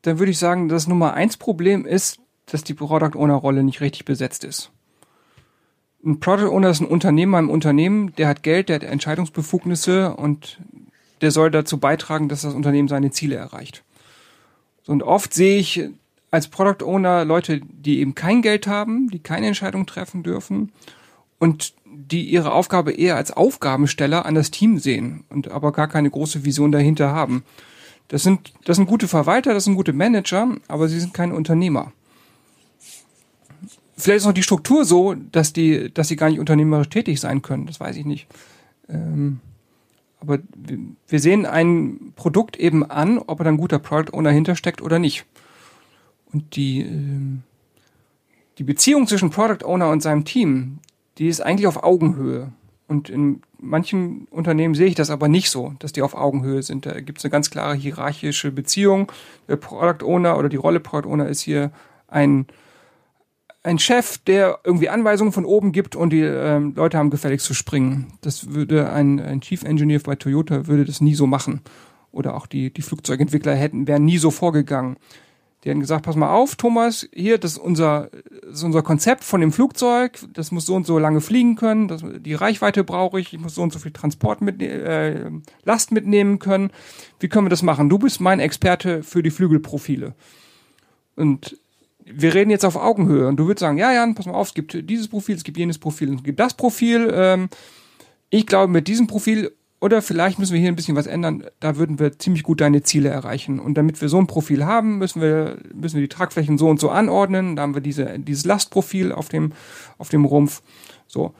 dann 0.01 0.17
würde 0.17 0.31
ich 0.31 0.39
sagen, 0.39 0.67
das 0.67 0.87
Nummer 0.87 1.13
eins 1.13 1.37
Problem 1.37 1.85
ist, 1.85 2.19
dass 2.47 2.63
die 2.63 2.73
Product 2.73 3.15
Owner 3.15 3.35
Rolle 3.35 3.61
nicht 3.61 3.79
richtig 3.79 4.05
besetzt 4.05 4.43
ist. 4.43 4.71
Ein 6.03 6.19
Product 6.19 6.49
Owner 6.49 6.71
ist 6.71 6.81
ein 6.81 6.87
Unternehmer 6.87 7.37
im 7.37 7.51
Unternehmen, 7.51 8.15
der 8.15 8.27
hat 8.27 8.41
Geld, 8.41 8.69
der 8.69 8.77
hat 8.77 8.83
Entscheidungsbefugnisse 8.83 10.15
und 10.15 10.59
der 11.21 11.29
soll 11.29 11.51
dazu 11.51 11.79
beitragen, 11.79 12.27
dass 12.27 12.41
das 12.41 12.55
Unternehmen 12.55 12.87
seine 12.87 13.11
Ziele 13.11 13.35
erreicht. 13.35 13.83
Und 14.87 15.03
oft 15.03 15.31
sehe 15.35 15.59
ich 15.59 15.89
als 16.31 16.47
Product 16.47 16.83
Owner 16.83 17.23
Leute, 17.23 17.61
die 17.61 17.99
eben 17.99 18.15
kein 18.15 18.41
Geld 18.41 18.65
haben, 18.65 19.11
die 19.11 19.19
keine 19.19 19.45
Entscheidung 19.45 19.85
treffen 19.85 20.23
dürfen 20.23 20.71
und 21.41 21.73
die 21.83 22.29
ihre 22.29 22.51
Aufgabe 22.51 22.91
eher 22.91 23.15
als 23.15 23.31
Aufgabensteller 23.31 24.27
an 24.27 24.35
das 24.35 24.51
Team 24.51 24.77
sehen 24.77 25.23
und 25.29 25.49
aber 25.49 25.71
gar 25.71 25.87
keine 25.87 26.11
große 26.11 26.45
Vision 26.45 26.71
dahinter 26.71 27.11
haben. 27.11 27.43
Das 28.09 28.21
sind, 28.21 28.53
das 28.65 28.77
sind 28.77 28.85
gute 28.85 29.07
Verwalter, 29.07 29.51
das 29.55 29.63
sind 29.63 29.73
gute 29.73 29.91
Manager, 29.91 30.55
aber 30.67 30.87
sie 30.87 30.99
sind 30.99 31.15
keine 31.15 31.33
Unternehmer. 31.33 31.93
Vielleicht 33.97 34.17
ist 34.17 34.27
auch 34.27 34.33
die 34.33 34.43
Struktur 34.43 34.85
so, 34.85 35.15
dass 35.15 35.51
die, 35.51 35.91
dass 35.91 36.09
sie 36.09 36.15
gar 36.15 36.29
nicht 36.29 36.39
unternehmerisch 36.39 36.89
tätig 36.89 37.19
sein 37.19 37.41
können. 37.41 37.65
Das 37.65 37.79
weiß 37.79 37.95
ich 37.95 38.05
nicht. 38.05 38.27
Ähm, 38.87 39.39
aber 40.19 40.37
wir 41.07 41.19
sehen 41.19 41.47
ein 41.47 42.13
Produkt 42.15 42.55
eben 42.55 42.83
an, 42.83 43.17
ob 43.17 43.39
er 43.39 43.45
dann 43.45 43.57
guter 43.57 43.79
Product 43.79 44.13
Owner 44.13 44.29
hintersteckt 44.29 44.83
oder 44.83 44.99
nicht. 44.99 45.25
Und 46.31 46.55
die, 46.55 46.81
ähm, 46.81 47.41
die 48.59 48.63
Beziehung 48.63 49.07
zwischen 49.07 49.31
Product 49.31 49.65
Owner 49.65 49.89
und 49.89 50.03
seinem 50.03 50.23
Team, 50.23 50.77
die 51.21 51.27
ist 51.27 51.39
eigentlich 51.39 51.67
auf 51.67 51.83
Augenhöhe. 51.83 52.51
Und 52.87 53.07
in 53.07 53.43
manchen 53.59 54.25
Unternehmen 54.31 54.73
sehe 54.73 54.87
ich 54.87 54.95
das 54.95 55.11
aber 55.11 55.27
nicht 55.27 55.51
so, 55.51 55.75
dass 55.77 55.93
die 55.93 56.01
auf 56.01 56.15
Augenhöhe 56.15 56.63
sind. 56.63 56.87
Da 56.87 56.99
gibt 56.99 57.19
es 57.19 57.23
eine 57.23 57.29
ganz 57.29 57.51
klare 57.51 57.75
hierarchische 57.75 58.51
Beziehung. 58.51 59.11
Der 59.47 59.55
Product 59.55 60.03
Owner 60.03 60.35
oder 60.39 60.49
die 60.49 60.57
Rolle 60.57 60.79
Product 60.79 61.07
Owner 61.07 61.27
ist 61.27 61.41
hier 61.41 61.71
ein, 62.07 62.47
ein 63.61 63.77
Chef, 63.77 64.17
der 64.17 64.61
irgendwie 64.63 64.89
Anweisungen 64.89 65.31
von 65.31 65.45
oben 65.45 65.71
gibt 65.73 65.95
und 65.95 66.09
die 66.09 66.21
ähm, 66.21 66.73
Leute 66.75 66.97
haben 66.97 67.11
gefälligst 67.11 67.45
zu 67.45 67.53
springen. 67.53 68.13
Das 68.21 68.49
würde 68.53 68.91
ein, 68.91 69.19
ein 69.19 69.41
Chief 69.41 69.61
Engineer 69.61 69.99
bei 69.99 70.15
Toyota 70.15 70.65
würde 70.65 70.85
das 70.85 71.01
nie 71.01 71.13
so 71.13 71.27
machen. 71.27 71.61
Oder 72.11 72.35
auch 72.35 72.47
die, 72.47 72.73
die 72.73 72.81
Flugzeugentwickler 72.81 73.53
hätten, 73.53 73.87
wären 73.87 74.05
nie 74.05 74.17
so 74.17 74.31
vorgegangen. 74.31 74.97
Die 75.63 75.69
haben 75.69 75.79
gesagt, 75.79 76.05
pass 76.05 76.15
mal 76.15 76.33
auf, 76.33 76.55
Thomas, 76.55 77.07
hier, 77.13 77.37
das 77.37 77.53
ist 77.53 77.57
unser, 77.59 78.09
das 78.43 78.53
ist 78.53 78.63
unser 78.63 78.81
Konzept 78.81 79.23
von 79.23 79.41
dem 79.41 79.51
Flugzeug, 79.51 80.17
das 80.33 80.51
muss 80.51 80.65
so 80.65 80.73
und 80.73 80.87
so 80.87 80.97
lange 80.97 81.21
fliegen 81.21 81.55
können, 81.55 81.87
das, 81.87 82.03
die 82.03 82.33
Reichweite 82.33 82.83
brauche 82.83 83.19
ich, 83.19 83.33
ich 83.33 83.39
muss 83.39 83.53
so 83.53 83.61
und 83.61 83.71
so 83.71 83.77
viel 83.77 83.91
Transport 83.91 84.41
mit, 84.41 84.61
äh, 84.61 85.29
Last 85.63 85.91
mitnehmen 85.91 86.39
können. 86.39 86.71
Wie 87.19 87.27
können 87.27 87.45
wir 87.45 87.51
das 87.51 87.61
machen? 87.61 87.89
Du 87.89 87.99
bist 87.99 88.19
mein 88.21 88.39
Experte 88.39 89.03
für 89.03 89.21
die 89.21 89.29
Flügelprofile. 89.29 90.15
Und 91.15 91.57
wir 92.03 92.33
reden 92.33 92.49
jetzt 92.49 92.65
auf 92.65 92.75
Augenhöhe 92.75 93.27
und 93.27 93.37
du 93.37 93.45
würdest 93.45 93.59
sagen, 93.59 93.77
ja, 93.77 93.93
Jan, 93.93 94.15
pass 94.15 94.25
mal 94.25 94.33
auf, 94.33 94.47
es 94.47 94.53
gibt 94.55 94.89
dieses 94.89 95.07
Profil, 95.07 95.35
es 95.35 95.43
gibt 95.43 95.57
jenes 95.57 95.77
Profil, 95.77 96.15
es 96.15 96.23
gibt 96.23 96.39
das 96.39 96.55
Profil. 96.55 97.11
Ähm, 97.13 97.49
ich 98.31 98.47
glaube, 98.47 98.71
mit 98.71 98.87
diesem 98.87 99.05
Profil 99.05 99.51
oder 99.81 100.03
vielleicht 100.03 100.37
müssen 100.37 100.53
wir 100.53 100.59
hier 100.59 100.71
ein 100.71 100.75
bisschen 100.75 100.95
was 100.95 101.07
ändern, 101.07 101.43
da 101.59 101.75
würden 101.75 101.97
wir 101.97 102.19
ziemlich 102.19 102.43
gut 102.43 102.61
deine 102.61 102.83
Ziele 102.83 103.09
erreichen. 103.09 103.59
Und 103.59 103.73
damit 103.73 103.99
wir 103.99 104.09
so 104.09 104.19
ein 104.19 104.27
Profil 104.27 104.63
haben, 104.63 104.99
müssen 104.99 105.23
wir, 105.23 105.57
müssen 105.73 105.95
wir 105.95 106.03
die 106.03 106.07
Tragflächen 106.07 106.59
so 106.59 106.69
und 106.69 106.79
so 106.79 106.91
anordnen. 106.91 107.55
Da 107.55 107.63
haben 107.63 107.73
wir 107.73 107.81
diese, 107.81 108.19
dieses 108.19 108.45
Lastprofil 108.45 109.11
auf 109.11 109.29
dem, 109.29 109.53
auf 109.97 110.09
dem 110.09 110.23
Rumpf. 110.23 110.61
So. 111.07 111.33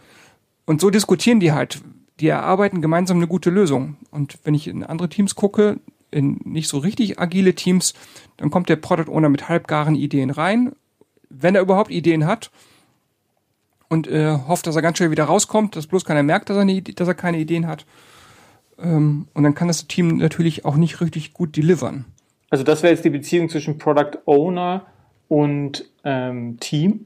Und 0.65 0.82
so 0.82 0.89
diskutieren 0.89 1.39
die 1.39 1.51
halt. 1.51 1.82
Die 2.19 2.27
erarbeiten 2.27 2.82
gemeinsam 2.82 3.17
eine 3.17 3.27
gute 3.27 3.51
Lösung. 3.51 3.97
Und 4.10 4.39
wenn 4.43 4.56
ich 4.56 4.67
in 4.67 4.84
andere 4.84 5.10
Teams 5.10 5.36
gucke, 5.36 5.80
in 6.10 6.39
nicht 6.43 6.67
so 6.67 6.80
richtig 6.80 7.19
agile 7.19 7.54
Teams, 7.54 7.93
dann 8.38 8.49
kommt 8.49 8.69
der 8.69 8.75
Product 8.75 9.12
Owner 9.12 9.30
mit 9.30 9.49
halbgaren 9.49 9.93
Ideen 9.93 10.32
rein, 10.32 10.71
wenn 11.30 11.54
er 11.54 11.62
überhaupt 11.62 11.91
Ideen 11.91 12.25
hat 12.25 12.49
und 13.88 14.08
äh, 14.08 14.36
hofft, 14.47 14.65
dass 14.65 14.75
er 14.75 14.82
ganz 14.82 14.97
schnell 14.97 15.12
wieder 15.12 15.25
rauskommt, 15.25 15.75
dass 15.75 15.86
bloß 15.86 16.06
keiner 16.06 16.23
merkt, 16.23 16.49
dass 16.49 16.58
er, 16.58 16.63
eine, 16.63 16.82
dass 16.82 17.08
er 17.08 17.13
keine 17.13 17.38
Ideen 17.39 17.67
hat. 17.67 17.86
Ähm, 18.83 19.27
und 19.33 19.43
dann 19.43 19.55
kann 19.55 19.67
das 19.67 19.87
Team 19.87 20.17
natürlich 20.17 20.65
auch 20.65 20.75
nicht 20.75 21.01
richtig 21.01 21.33
gut 21.33 21.55
delivern. 21.55 22.05
Also 22.49 22.63
das 22.63 22.83
wäre 22.83 22.93
jetzt 22.93 23.05
die 23.05 23.09
Beziehung 23.09 23.49
zwischen 23.49 23.77
Product 23.77 24.19
Owner 24.25 24.85
und 25.27 25.85
ähm, 26.03 26.59
Team. 26.59 27.05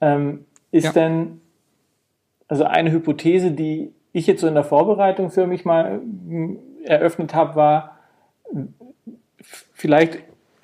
Ähm, 0.00 0.44
ist 0.70 0.84
ja. 0.84 0.92
denn, 0.92 1.40
also 2.48 2.64
eine 2.64 2.92
Hypothese, 2.92 3.50
die 3.50 3.92
ich 4.12 4.26
jetzt 4.26 4.40
so 4.40 4.46
in 4.46 4.54
der 4.54 4.64
Vorbereitung 4.64 5.30
für 5.30 5.46
mich 5.46 5.64
mal 5.64 6.00
eröffnet 6.84 7.34
habe, 7.34 7.56
war 7.56 7.98
vielleicht, 9.74 10.20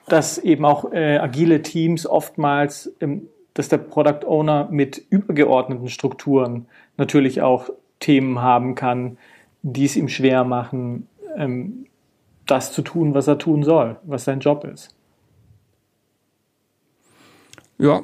dass 0.08 0.38
eben 0.38 0.64
auch 0.64 0.92
äh, 0.92 1.18
agile 1.18 1.62
Teams 1.62 2.06
oftmals, 2.06 2.92
ähm, 3.00 3.28
dass 3.54 3.68
der 3.68 3.78
Product 3.78 4.26
Owner 4.26 4.68
mit 4.70 5.02
übergeordneten 5.10 5.88
Strukturen 5.88 6.66
natürlich 6.96 7.42
auch 7.42 7.70
Themen 8.00 8.40
haben 8.40 8.74
kann, 8.74 9.18
die 9.72 9.84
es 9.84 9.96
ihm 9.96 10.08
schwer 10.08 10.44
machen, 10.44 11.08
ähm, 11.36 11.86
das 12.46 12.72
zu 12.72 12.82
tun, 12.82 13.14
was 13.14 13.26
er 13.26 13.38
tun 13.38 13.64
soll, 13.64 13.98
was 14.04 14.24
sein 14.24 14.38
Job 14.38 14.64
ist. 14.64 14.94
Ja, 17.78 18.02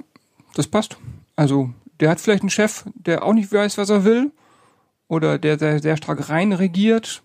das 0.54 0.66
passt. 0.66 0.96
Also 1.36 1.70
der 2.00 2.10
hat 2.10 2.20
vielleicht 2.20 2.42
einen 2.42 2.50
Chef, 2.50 2.84
der 2.94 3.22
auch 3.22 3.32
nicht 3.32 3.52
weiß, 3.52 3.78
was 3.78 3.90
er 3.90 4.04
will, 4.04 4.32
oder 5.06 5.38
der 5.38 5.58
sehr, 5.58 5.78
sehr 5.78 5.96
stark 5.96 6.28
rein 6.30 6.52
regiert 6.52 7.22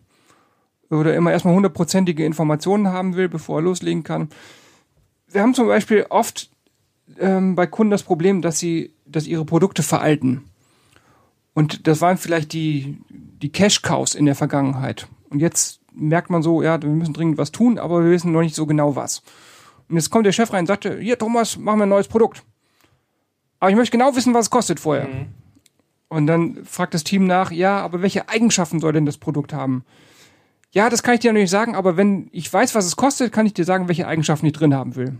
oder 0.89 1.15
immer 1.15 1.32
erstmal 1.32 1.56
hundertprozentige 1.56 2.23
Informationen 2.23 2.89
haben 2.89 3.15
will, 3.15 3.30
bevor 3.30 3.60
er 3.60 3.63
loslegen 3.63 4.04
kann. 4.04 4.30
Wir 5.30 5.41
haben 5.41 5.54
zum 5.56 5.67
Beispiel 5.67 6.06
oft 6.10 6.52
ähm, 7.19 7.56
bei 7.56 7.65
Kunden 7.65 7.91
das 7.91 8.04
Problem, 8.04 8.41
dass 8.41 8.60
sie, 8.60 8.93
dass 9.06 9.26
ihre 9.26 9.45
Produkte 9.45 9.84
veralten. 9.84 10.45
Und 11.58 11.88
das 11.88 12.02
waren 12.02 12.20
vielleicht 12.20 12.54
die, 12.54 13.00
die 13.10 13.52
Cash-Cows 13.52 14.13
in 14.13 14.28
der 14.28 14.36
Vergangenheit. 14.36 15.08
Und 15.32 15.39
jetzt 15.39 15.80
merkt 15.91 16.30
man 16.30 16.43
so, 16.43 16.62
ja, 16.62 16.80
wir 16.80 16.88
müssen 16.88 17.15
dringend 17.15 17.39
was 17.39 17.52
tun, 17.52 17.80
aber 17.80 18.04
wir 18.04 18.12
wissen 18.12 18.32
noch 18.32 18.41
nicht 18.41 18.54
so 18.54 18.67
genau 18.67 18.96
was. 18.96 19.24
Und 19.89 19.96
jetzt 19.96 20.12
kommt 20.12 20.28
der 20.28 20.34
Chef 20.34 20.54
rein 20.54 20.60
und 20.60 20.67
sagt, 20.67 20.88
hier 20.88 21.17
Thomas, 21.17 21.58
machen 21.58 21.80
wir 21.80 21.88
ein 21.88 21.89
neues 21.89 22.10
Produkt. 22.10 22.43
Aber 23.60 23.72
ich 23.72 23.76
möchte 23.76 23.98
genau 23.98 24.15
wissen, 24.15 24.36
was 24.36 24.46
es 24.46 24.50
kostet 24.52 24.80
vorher. 24.80 25.08
Mhm. 25.08 25.26
Und 26.10 26.28
dann 26.28 26.63
fragt 26.63 26.93
das 26.93 27.04
Team 27.04 27.26
nach, 27.26 27.50
ja, 27.50 27.80
aber 27.80 28.04
welche 28.04 28.30
Eigenschaften 28.30 28.80
soll 28.80 28.93
denn 28.93 29.08
das 29.08 29.17
Produkt 29.17 29.52
haben? 29.52 29.84
Ja, 30.74 30.91
das 30.91 31.02
kann 31.02 31.15
ich 31.15 31.22
dir 31.22 31.34
noch 31.34 31.39
nicht 31.39 31.50
sagen, 31.50 31.74
aber 31.74 31.98
wenn 31.98 32.30
ich 32.34 32.54
weiß, 32.54 32.76
was 32.76 32.86
es 32.86 32.98
kostet, 32.98 33.34
kann 33.34 33.48
ich 33.48 33.56
dir 33.56 33.65
sagen, 33.65 33.88
welche 33.88 34.08
Eigenschaften 34.08 34.46
ich 34.46 34.54
drin 34.54 34.76
haben 34.76 34.96
will. 34.96 35.17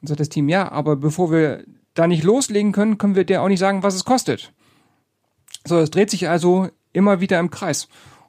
Und 0.00 0.08
sagt 0.08 0.18
das 0.18 0.30
Team, 0.30 0.48
ja, 0.48 0.68
aber 0.72 0.96
bevor 0.96 1.30
wir 1.30 1.62
da 1.94 2.08
nicht 2.08 2.24
loslegen 2.24 2.72
können, 2.72 2.98
können 2.98 3.14
wir 3.14 3.22
dir 3.22 3.40
auch 3.40 3.46
nicht 3.46 3.60
sagen, 3.60 3.84
was 3.84 3.94
es 3.94 4.04
kostet. 4.04 4.52
So, 5.66 5.78
es 5.78 5.90
dreht 5.90 6.10
sich 6.10 6.28
also 6.28 6.68
immer 6.92 7.20
wieder 7.20 7.38
im 7.38 7.50
Kreis. 7.50 7.88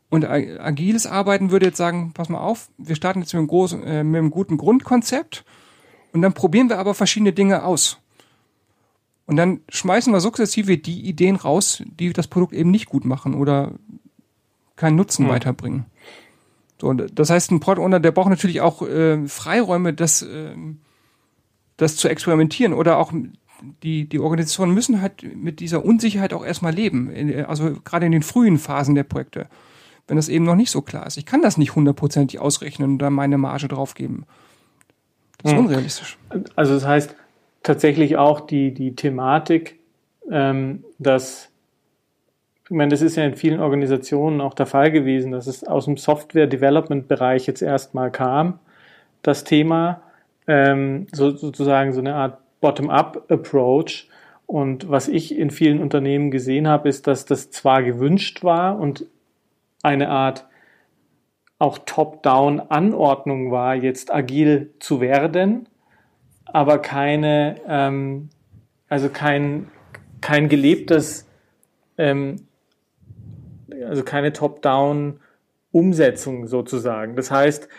Und 0.09 0.25
agiles 0.25 1.07
Arbeiten 1.07 1.51
würde 1.51 1.67
jetzt 1.67 1.77
sagen, 1.77 2.11
pass 2.13 2.27
mal 2.27 2.41
auf, 2.41 2.69
wir 2.77 2.95
starten 2.95 3.21
jetzt 3.21 3.33
mit 3.33 3.39
einem, 3.39 3.47
großen, 3.47 3.83
äh, 3.83 4.03
mit 4.03 4.19
einem 4.19 4.29
guten 4.29 4.57
Grundkonzept 4.57 5.45
und 6.11 6.21
dann 6.21 6.33
probieren 6.33 6.69
wir 6.69 6.79
aber 6.79 6.93
verschiedene 6.93 7.31
Dinge 7.31 7.63
aus. 7.63 7.97
Und 9.25 9.37
dann 9.37 9.61
schmeißen 9.69 10.11
wir 10.11 10.19
sukzessive 10.19 10.77
die 10.77 11.07
Ideen 11.07 11.37
raus, 11.37 11.81
die 11.85 12.11
das 12.11 12.27
Produkt 12.27 12.51
eben 12.51 12.71
nicht 12.71 12.87
gut 12.87 13.05
machen 13.05 13.33
oder 13.33 13.71
keinen 14.75 14.97
Nutzen 14.97 15.25
hm. 15.25 15.31
weiterbringen. 15.31 15.85
So, 16.81 16.91
das 16.91 17.29
heißt, 17.29 17.51
ein 17.51 17.61
Product 17.61 17.81
Owner, 17.81 17.99
der 18.01 18.11
braucht 18.11 18.29
natürlich 18.29 18.59
auch 18.59 18.81
äh, 18.81 19.25
Freiräume, 19.27 19.93
das, 19.93 20.23
äh, 20.23 20.55
das 21.77 21.95
zu 21.95 22.09
experimentieren 22.09 22.73
oder 22.73 22.97
auch 22.97 23.13
die, 23.83 24.07
die 24.07 24.19
Organisationen 24.19 24.73
müssen 24.73 25.01
halt 25.01 25.23
mit 25.35 25.59
dieser 25.59 25.85
Unsicherheit 25.85 26.33
auch 26.33 26.45
erstmal 26.45 26.73
leben. 26.73 27.11
Also 27.47 27.75
gerade 27.83 28.05
in 28.05 28.11
den 28.11 28.23
frühen 28.23 28.57
Phasen 28.57 28.95
der 28.95 29.03
Projekte. 29.03 29.47
Wenn 30.07 30.17
das 30.17 30.29
eben 30.29 30.45
noch 30.45 30.55
nicht 30.55 30.71
so 30.71 30.81
klar 30.81 31.07
ist. 31.07 31.17
Ich 31.17 31.25
kann 31.25 31.41
das 31.41 31.57
nicht 31.57 31.75
hundertprozentig 31.75 32.39
ausrechnen 32.39 32.93
und 32.93 32.97
da 32.99 33.09
meine 33.09 33.37
Marge 33.37 33.67
draufgeben. 33.67 34.25
Das 35.37 35.51
ist 35.51 35.57
hm. 35.57 35.65
unrealistisch. 35.65 36.17
Also 36.55 36.73
das 36.73 36.85
heißt 36.85 37.15
tatsächlich 37.63 38.17
auch 38.17 38.41
die, 38.41 38.73
die 38.73 38.95
Thematik, 38.95 39.79
ähm, 40.29 40.83
dass 40.99 41.51
ich 42.71 42.77
meine, 42.77 42.91
das 42.91 43.01
ist 43.01 43.17
ja 43.17 43.25
in 43.25 43.35
vielen 43.35 43.59
Organisationen 43.59 44.39
auch 44.39 44.53
der 44.53 44.65
Fall 44.65 44.91
gewesen, 44.91 45.33
dass 45.33 45.45
es 45.45 45.65
aus 45.65 45.85
dem 45.85 45.97
Software-Development-Bereich 45.97 47.45
jetzt 47.45 47.61
erstmal 47.61 48.11
kam, 48.11 48.59
das 49.23 49.43
Thema, 49.43 50.01
ähm, 50.47 51.05
so, 51.11 51.35
sozusagen 51.35 51.91
so 51.91 51.99
eine 51.99 52.15
Art 52.15 52.37
Bottom-up-Approach. 52.61 54.07
Und 54.45 54.89
was 54.89 55.07
ich 55.07 55.37
in 55.37 55.51
vielen 55.51 55.81
Unternehmen 55.81 56.31
gesehen 56.31 56.67
habe, 56.67 56.89
ist, 56.89 57.07
dass 57.07 57.25
das 57.25 57.51
zwar 57.51 57.83
gewünscht 57.83 58.43
war 58.43 58.79
und 58.79 59.05
eine 59.83 60.09
Art 60.09 60.47
auch 61.59 61.77
Top-Down-Anordnung 61.85 63.51
war, 63.51 63.75
jetzt 63.75 64.13
agil 64.13 64.73
zu 64.79 65.01
werden, 65.01 65.67
aber 66.45 66.79
keine, 66.79 67.57
ähm, 67.67 68.29
also 68.89 69.09
kein, 69.09 69.69
kein 70.21 70.49
gelebtes 70.49 71.27
ähm, 71.97 72.47
also 73.87 74.03
keine 74.03 74.33
Top-Down-Umsetzung 74.33 76.47
sozusagen. 76.47 77.15
Das 77.15 77.31
heißt, 77.31 77.69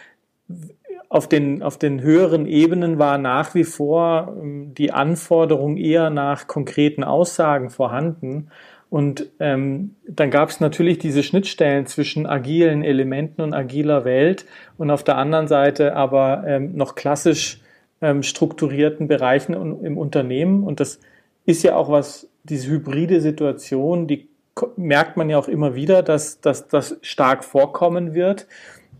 auf 1.12 1.29
den, 1.29 1.62
auf 1.62 1.77
den 1.77 2.01
höheren 2.01 2.46
Ebenen 2.46 2.98
war 2.98 3.18
nach 3.18 3.55
wie 3.55 3.64
vor 3.64 4.35
ähm, 4.40 4.72
die 4.72 4.92
Anforderung 4.92 5.77
eher 5.77 6.09
nach 6.09 6.46
konkreten 6.46 7.05
Aussagen 7.05 7.68
vorhanden. 7.68 8.48
Und 8.88 9.29
ähm, 9.38 9.94
dann 10.09 10.31
gab 10.31 10.48
es 10.48 10.61
natürlich 10.61 10.98
diese 10.98 11.22
Schnittstellen 11.22 11.85
zwischen 11.85 12.27
agilen 12.27 12.83
Elementen 12.83 13.42
und 13.42 13.53
agiler 13.53 14.07
Welt 14.07 14.46
und 14.79 14.90
auf 14.90 15.05
der 15.05 15.18
anderen 15.18 15.48
Seite 15.48 15.96
aber 15.96 16.44
ähm, 16.46 16.77
noch 16.77 16.94
klassisch 16.94 17.61
ähm, 18.01 18.22
strukturierten 18.22 19.07
Bereichen 19.07 19.53
im 19.53 19.98
Unternehmen. 19.98 20.64
Und 20.64 20.81
das 20.81 20.98
ist 21.44 21.62
ja 21.62 21.77
auch 21.77 21.90
was, 21.90 22.27
diese 22.44 22.70
hybride 22.70 23.20
Situation, 23.20 24.07
die 24.07 24.31
merkt 24.77 25.18
man 25.18 25.29
ja 25.29 25.37
auch 25.37 25.48
immer 25.48 25.75
wieder, 25.75 26.03
dass, 26.03 26.40
dass 26.40 26.68
das 26.68 26.96
stark 27.03 27.44
vorkommen 27.44 28.14
wird 28.14 28.46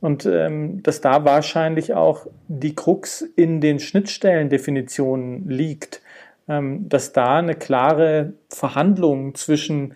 und 0.03 0.27
ähm, 0.27 0.83
dass 0.83 1.01
da 1.01 1.25
wahrscheinlich 1.25 1.95
auch 1.95 2.27
die 2.49 2.75
Krux 2.75 3.23
in 3.23 3.61
den 3.61 3.79
Schnittstellendefinitionen 3.79 5.49
liegt, 5.49 6.03
ähm, 6.49 6.89
dass 6.89 7.13
da 7.13 7.39
eine 7.39 7.55
klare 7.55 8.35
Verhandlung 8.51 9.35
zwischen, 9.35 9.95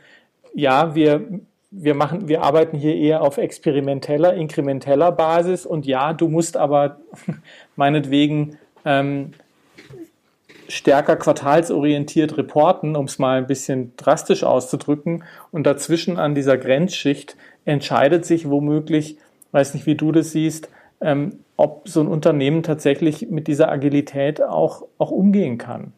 ja, 0.55 0.95
wir 0.95 1.41
wir 1.73 1.95
machen, 1.95 2.29
wir 2.29 2.43
arbeiten 2.43 2.79
hier 2.79 2.95
eher 2.95 3.21
auf 3.21 3.37
experimenteller, 3.37 4.33
inkrementeller 4.35 5.13
Basis 5.13 5.67
und 5.67 5.85
ja, 5.85 6.15
du 6.15 6.29
musst 6.29 6.57
aber 6.57 7.01
meinetwegen 7.77 8.57
ähm, 8.85 9.33
stärker 10.69 11.17
quartalsorientiert 11.17 12.37
reporten, 12.39 12.97
um 12.97 13.07
es 13.07 13.19
mal 13.19 13.39
ein 13.39 13.47
bisschen 13.47 13.93
drastisch 13.97 14.45
auszudrücken. 14.45 15.25
Und 15.51 15.67
dazwischen 15.67 16.19
an 16.19 16.35
dieser 16.35 16.57
Grenzschicht 16.57 17.37
entscheidet 17.65 18.25
sich 18.25 18.49
womöglich, 18.49 19.19
weiß 19.57 19.75
nicht, 19.75 19.87
wie 19.87 19.95
du 19.95 20.13
das 20.13 20.33
siehst, 20.33 20.69
ähm, 21.01 21.39
ob 21.57 21.89
so 21.89 22.01
ein 22.01 22.09
Unternehmen 22.09 22.63
tatsächlich 22.63 23.29
mit 23.31 23.49
dieser 23.49 23.71
Agilität 23.71 24.43
auch, 24.43 24.85
auch 24.99 25.11
umgehen 25.11 25.57
kann. 25.57 25.93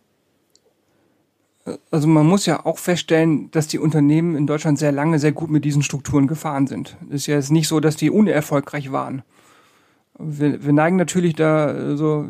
Also 1.91 2.07
man 2.09 2.25
muss 2.25 2.47
ja 2.47 2.65
auch 2.65 2.79
feststellen, 2.79 3.51
dass 3.51 3.67
die 3.67 3.81
Unternehmen 3.81 4.37
in 4.37 4.47
Deutschland 4.47 4.79
sehr 4.79 4.93
lange 4.93 5.19
sehr 5.19 5.33
gut 5.33 5.51
mit 5.51 5.65
diesen 5.65 5.83
Strukturen 5.83 6.27
gefahren 6.27 6.67
sind. 6.67 6.97
Es 7.09 7.23
ist 7.23 7.27
ja 7.27 7.35
jetzt 7.35 7.51
nicht 7.51 7.69
so, 7.69 7.81
dass 7.81 7.97
die 7.97 8.11
unerfolgreich 8.11 8.93
waren. 8.93 9.23
Wir, 10.19 10.65
wir 10.65 10.73
neigen 10.73 10.97
natürlich 10.97 11.35
da 11.35 11.75
äh, 11.75 11.97
so 11.97 12.29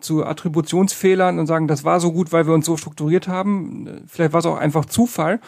zu 0.00 0.24
Attributionsfehlern 0.24 1.38
und 1.38 1.46
sagen, 1.46 1.68
das 1.68 1.84
war 1.84 2.00
so 2.00 2.12
gut, 2.12 2.32
weil 2.32 2.46
wir 2.46 2.54
uns 2.54 2.64
so 2.64 2.78
strukturiert 2.78 3.28
haben. 3.28 4.02
Vielleicht 4.06 4.32
war 4.32 4.40
es 4.40 4.46
auch 4.46 4.56
einfach 4.56 4.86
Zufall. 4.86 5.40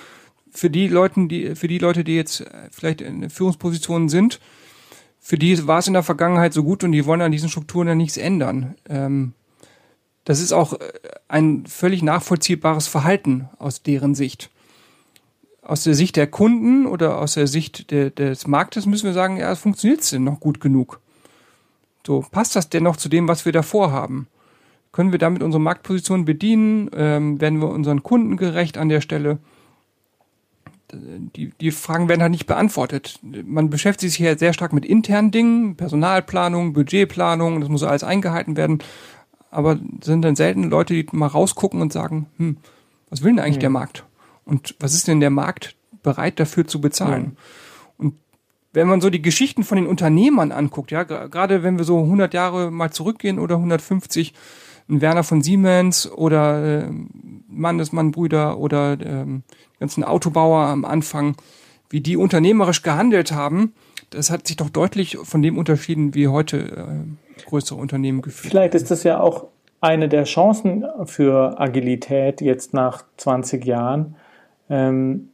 Für 0.50 0.68
die 0.68 0.86
Leute, 0.88 1.26
die, 1.28 1.54
für 1.56 1.68
die 1.68 1.78
Leute, 1.78 2.04
die 2.04 2.14
jetzt 2.14 2.42
äh, 2.42 2.68
vielleicht 2.70 3.00
in 3.00 3.30
Führungspositionen 3.30 4.10
sind, 4.10 4.38
für 5.24 5.38
die 5.38 5.66
war 5.68 5.78
es 5.78 5.86
in 5.86 5.92
der 5.92 6.02
Vergangenheit 6.02 6.52
so 6.52 6.64
gut 6.64 6.82
und 6.82 6.90
die 6.90 7.06
wollen 7.06 7.22
an 7.22 7.30
diesen 7.30 7.48
Strukturen 7.48 7.86
ja 7.86 7.94
nichts 7.94 8.16
ändern. 8.16 8.74
Ähm, 8.88 9.34
das 10.24 10.40
ist 10.40 10.52
auch 10.52 10.72
äh, 10.74 10.78
ein 11.28 11.64
völlig 11.66 12.02
nachvollziehbares 12.02 12.88
Verhalten 12.88 13.48
aus 13.58 13.84
deren 13.84 14.16
Sicht. 14.16 14.50
Aus 15.62 15.84
der 15.84 15.94
Sicht 15.94 16.16
der 16.16 16.26
Kunden 16.26 16.86
oder 16.86 17.18
aus 17.18 17.34
der 17.34 17.46
Sicht 17.46 17.92
de, 17.92 18.10
des 18.10 18.48
Marktes 18.48 18.84
müssen 18.84 19.06
wir 19.06 19.12
sagen, 19.12 19.36
ja, 19.36 19.54
funktioniert 19.54 20.00
es 20.00 20.10
denn 20.10 20.24
noch 20.24 20.40
gut 20.40 20.60
genug? 20.60 20.98
So, 22.04 22.24
passt 22.28 22.56
das 22.56 22.68
denn 22.68 22.82
noch 22.82 22.96
zu 22.96 23.08
dem, 23.08 23.28
was 23.28 23.44
wir 23.44 23.52
davor 23.52 23.92
haben? 23.92 24.26
Können 24.90 25.12
wir 25.12 25.20
damit 25.20 25.44
unsere 25.44 25.60
Marktposition 25.60 26.24
bedienen? 26.24 26.90
Ähm, 26.94 27.40
werden 27.40 27.60
wir 27.60 27.68
unseren 27.68 28.02
Kunden 28.02 28.36
gerecht 28.36 28.76
an 28.76 28.88
der 28.88 29.00
Stelle? 29.00 29.38
Die, 30.94 31.52
die 31.60 31.70
Fragen 31.70 32.08
werden 32.08 32.20
halt 32.20 32.32
nicht 32.32 32.46
beantwortet. 32.46 33.18
Man 33.22 33.70
beschäftigt 33.70 34.12
sich 34.12 34.18
hier 34.18 34.36
sehr 34.36 34.52
stark 34.52 34.74
mit 34.74 34.84
internen 34.84 35.30
Dingen, 35.30 35.76
Personalplanung, 35.76 36.74
Budgetplanung, 36.74 37.60
das 37.60 37.70
muss 37.70 37.82
alles 37.82 38.04
eingehalten 38.04 38.56
werden 38.56 38.82
aber 39.52 39.78
sind 40.02 40.22
dann 40.22 40.34
selten 40.34 40.64
Leute, 40.64 40.94
die 40.94 41.06
mal 41.12 41.26
rausgucken 41.26 41.80
und 41.82 41.92
sagen, 41.92 42.26
hm, 42.38 42.56
was 43.10 43.22
will 43.22 43.32
denn 43.32 43.38
eigentlich 43.38 43.56
ja. 43.56 43.60
der 43.60 43.70
Markt? 43.70 44.04
Und 44.44 44.74
was 44.80 44.94
ist 44.94 45.06
denn 45.06 45.20
der 45.20 45.30
Markt 45.30 45.76
bereit 46.02 46.40
dafür 46.40 46.66
zu 46.66 46.80
bezahlen? 46.80 47.36
Ja. 47.36 47.42
Und 47.98 48.14
wenn 48.72 48.88
man 48.88 49.02
so 49.02 49.10
die 49.10 49.20
Geschichten 49.20 49.62
von 49.62 49.76
den 49.76 49.86
Unternehmern 49.86 50.50
anguckt, 50.50 50.90
ja, 50.90 51.04
gerade 51.04 51.62
wenn 51.62 51.76
wir 51.76 51.84
so 51.84 52.00
100 52.00 52.32
Jahre 52.32 52.70
mal 52.70 52.90
zurückgehen 52.90 53.38
oder 53.38 53.56
150, 53.56 54.32
ein 54.88 55.00
Werner 55.00 55.24
von 55.24 55.42
Siemens 55.42 56.10
oder 56.10 56.82
äh, 56.84 56.90
Mannesmann-Brüder 57.48 58.58
oder 58.58 58.98
ähm, 59.00 59.42
ganzen 59.78 60.04
Autobauer 60.04 60.66
am 60.66 60.84
Anfang, 60.84 61.36
wie 61.90 62.00
die 62.00 62.16
unternehmerisch 62.16 62.82
gehandelt 62.82 63.32
haben, 63.32 63.74
das 64.10 64.30
hat 64.30 64.46
sich 64.46 64.56
doch 64.56 64.70
deutlich 64.70 65.18
von 65.22 65.42
dem 65.42 65.58
unterschieden, 65.58 66.14
wie 66.14 66.28
heute 66.28 66.58
äh, 66.58 67.44
größere 67.46 67.78
Unternehmen 67.78 68.22
geführt 68.22 68.50
Vielleicht 68.50 68.74
ist 68.74 68.90
das 68.90 69.04
ja 69.04 69.20
auch 69.20 69.46
eine 69.80 70.08
der 70.08 70.24
Chancen 70.24 70.84
für 71.04 71.60
Agilität 71.60 72.40
jetzt 72.40 72.72
nach 72.72 73.04
20 73.16 73.64
Jahren, 73.64 74.16
ähm, 74.70 75.30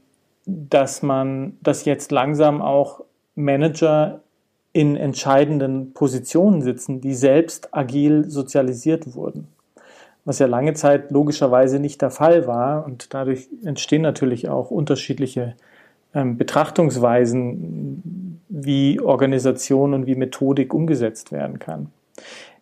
dass 0.46 1.02
man, 1.02 1.58
dass 1.60 1.84
jetzt 1.84 2.10
langsam 2.10 2.62
auch 2.62 3.02
Manager 3.34 4.22
in 4.78 4.94
entscheidenden 4.94 5.92
Positionen 5.92 6.62
sitzen, 6.62 7.00
die 7.00 7.12
selbst 7.12 7.74
agil 7.74 8.30
sozialisiert 8.30 9.16
wurden. 9.16 9.48
Was 10.24 10.38
ja 10.38 10.46
lange 10.46 10.74
Zeit 10.74 11.10
logischerweise 11.10 11.80
nicht 11.80 12.00
der 12.00 12.12
Fall 12.12 12.46
war 12.46 12.86
und 12.86 13.12
dadurch 13.12 13.48
entstehen 13.64 14.02
natürlich 14.02 14.48
auch 14.48 14.70
unterschiedliche 14.70 15.56
ähm, 16.14 16.38
Betrachtungsweisen, 16.38 18.40
wie 18.48 19.00
Organisation 19.00 19.94
und 19.94 20.06
wie 20.06 20.14
Methodik 20.14 20.72
umgesetzt 20.72 21.32
werden 21.32 21.58
kann. 21.58 21.90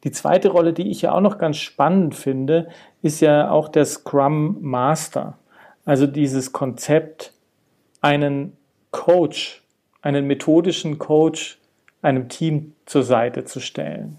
Die 0.03 0.11
zweite 0.11 0.49
Rolle, 0.49 0.73
die 0.73 0.89
ich 0.89 1.03
ja 1.03 1.13
auch 1.13 1.21
noch 1.21 1.37
ganz 1.37 1.59
spannend 1.59 2.15
finde, 2.15 2.69
ist 3.03 3.21
ja 3.21 3.51
auch 3.51 3.69
der 3.69 3.85
Scrum 3.85 4.57
Master. 4.63 5.37
Also 5.85 6.07
dieses 6.07 6.53
Konzept, 6.53 7.35
einen 8.01 8.57
Coach, 8.91 9.63
einen 10.01 10.27
methodischen 10.27 10.99
Coach 10.99 11.59
einem 12.03 12.29
Team 12.29 12.73
zur 12.87 13.03
Seite 13.03 13.45
zu 13.45 13.61
stellen. 13.61 14.19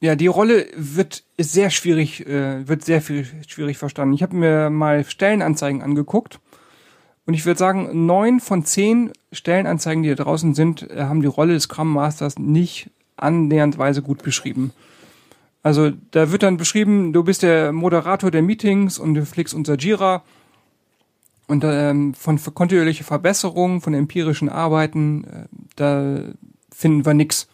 Ja, 0.00 0.16
die 0.16 0.26
Rolle 0.26 0.66
wird 0.76 1.24
sehr 1.38 1.70
schwierig, 1.70 2.26
äh, 2.26 2.68
wird 2.68 2.84
sehr 2.84 3.00
viel 3.00 3.26
schwierig 3.48 3.78
verstanden. 3.78 4.14
Ich 4.14 4.22
habe 4.22 4.36
mir 4.36 4.68
mal 4.68 5.04
Stellenanzeigen 5.04 5.82
angeguckt 5.82 6.40
und 7.26 7.34
ich 7.34 7.46
würde 7.46 7.58
sagen, 7.58 8.06
neun 8.06 8.40
von 8.40 8.64
zehn 8.64 9.12
Stellenanzeigen, 9.32 10.02
die 10.02 10.14
da 10.14 10.22
draußen 10.22 10.54
sind, 10.54 10.90
äh, 10.90 11.04
haben 11.04 11.22
die 11.22 11.26
Rolle 11.26 11.54
des 11.54 11.64
Scrum 11.64 11.92
Masters 11.92 12.38
nicht 12.38 12.90
annäherndweise 13.16 14.02
gut 14.02 14.22
beschrieben. 14.22 14.72
Also 15.62 15.92
da 16.10 16.30
wird 16.30 16.42
dann 16.42 16.58
beschrieben, 16.58 17.14
du 17.14 17.24
bist 17.24 17.42
der 17.42 17.72
Moderator 17.72 18.30
der 18.30 18.42
Meetings 18.42 18.98
und 18.98 19.14
du 19.14 19.24
pflegst 19.24 19.54
unser 19.54 19.78
Jira 19.78 20.22
und 21.46 21.64
ähm, 21.64 22.12
von 22.12 22.38
kontinuierliche 22.54 23.04
Verbesserungen, 23.04 23.80
von 23.80 23.94
empirischen 23.94 24.50
Arbeiten, 24.50 25.24
äh, 25.24 25.46
da 25.76 26.20
finden 26.74 27.06
wir 27.06 27.14
nix. 27.14 27.48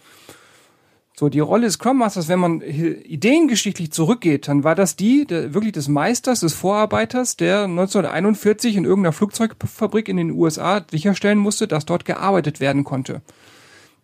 So, 1.21 1.29
die 1.29 1.41
Rolle 1.41 1.67
des 1.67 1.75
Scrum 1.75 1.99
Masters, 1.99 2.29
wenn 2.29 2.39
man 2.39 2.63
ideengeschichtlich 2.63 3.93
zurückgeht, 3.93 4.49
dann 4.49 4.65
war 4.65 4.75
das 4.75 4.97
die 4.97 5.27
der, 5.27 5.53
wirklich 5.53 5.73
des 5.73 5.87
Meisters, 5.87 6.41
des 6.41 6.55
Vorarbeiters, 6.55 7.37
der 7.37 7.65
1941 7.65 8.75
in 8.77 8.87
irgendeiner 8.87 9.13
Flugzeugfabrik 9.13 10.09
in 10.09 10.17
den 10.17 10.31
USA 10.31 10.83
sicherstellen 10.91 11.39
musste, 11.39 11.69
dass 11.69 11.85
dort 11.85 12.07
gearbeitet 12.07 12.59
werden 12.59 12.85
konnte. 12.85 13.21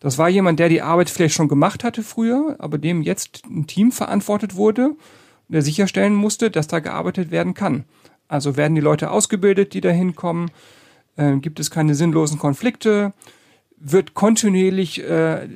Das 0.01 0.19
war 0.19 0.29
jemand, 0.29 0.61
der 0.61 0.69
die 0.69 0.83
Arbeit 0.83 1.09
vielleicht 1.09 1.35
schon 1.35 1.49
gemacht 1.49 1.85
hatte 1.85 2.03
früher, 2.03 2.57
aber 2.59 2.77
dem 2.77 3.01
jetzt 3.01 3.45
ein 3.47 3.67
Team 3.67 3.93
verantwortet 3.93 4.55
wurde, 4.55 4.91
der 5.49 5.63
sicherstellen 5.63 6.15
musste, 6.15 6.51
dass 6.51 6.67
da 6.67 6.81
gearbeitet 6.81 7.31
werden 7.31 7.55
kann. 7.55 7.85
Also 8.29 8.59
werden 8.59 8.75
die 8.75 8.83
Leute 8.83 9.11
ausgebildet, 9.11 9.73
die 9.73 9.81
da 9.81 9.89
hinkommen, 9.89 10.51
äh, 11.17 11.37
gibt 11.37 11.61
es 11.61 11.71
keine 11.71 11.95
sinnlosen 11.95 12.39
Konflikte, 12.39 13.15
wird 13.77 14.15
kontinuierlich 14.15 15.03
äh, 15.03 15.49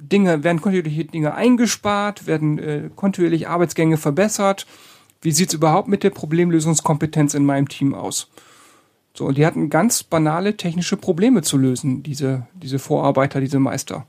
Dinge, 0.00 0.44
werden 0.44 0.60
kontinuierliche 0.60 1.04
Dinge 1.04 1.34
eingespart, 1.34 2.26
werden 2.26 2.58
äh, 2.58 2.90
kontinuierlich 2.94 3.48
Arbeitsgänge 3.48 3.96
verbessert. 3.96 4.66
Wie 5.20 5.32
sieht's 5.32 5.54
überhaupt 5.54 5.88
mit 5.88 6.02
der 6.02 6.10
Problemlösungskompetenz 6.10 7.34
in 7.34 7.44
meinem 7.44 7.68
Team 7.68 7.94
aus? 7.94 8.28
So, 9.14 9.26
und 9.26 9.36
die 9.36 9.46
hatten 9.46 9.70
ganz 9.70 10.02
banale 10.02 10.56
technische 10.56 10.96
Probleme 10.96 11.42
zu 11.42 11.58
lösen, 11.58 12.02
diese, 12.02 12.46
diese 12.54 12.78
Vorarbeiter, 12.78 13.40
diese 13.40 13.60
Meister. 13.60 14.06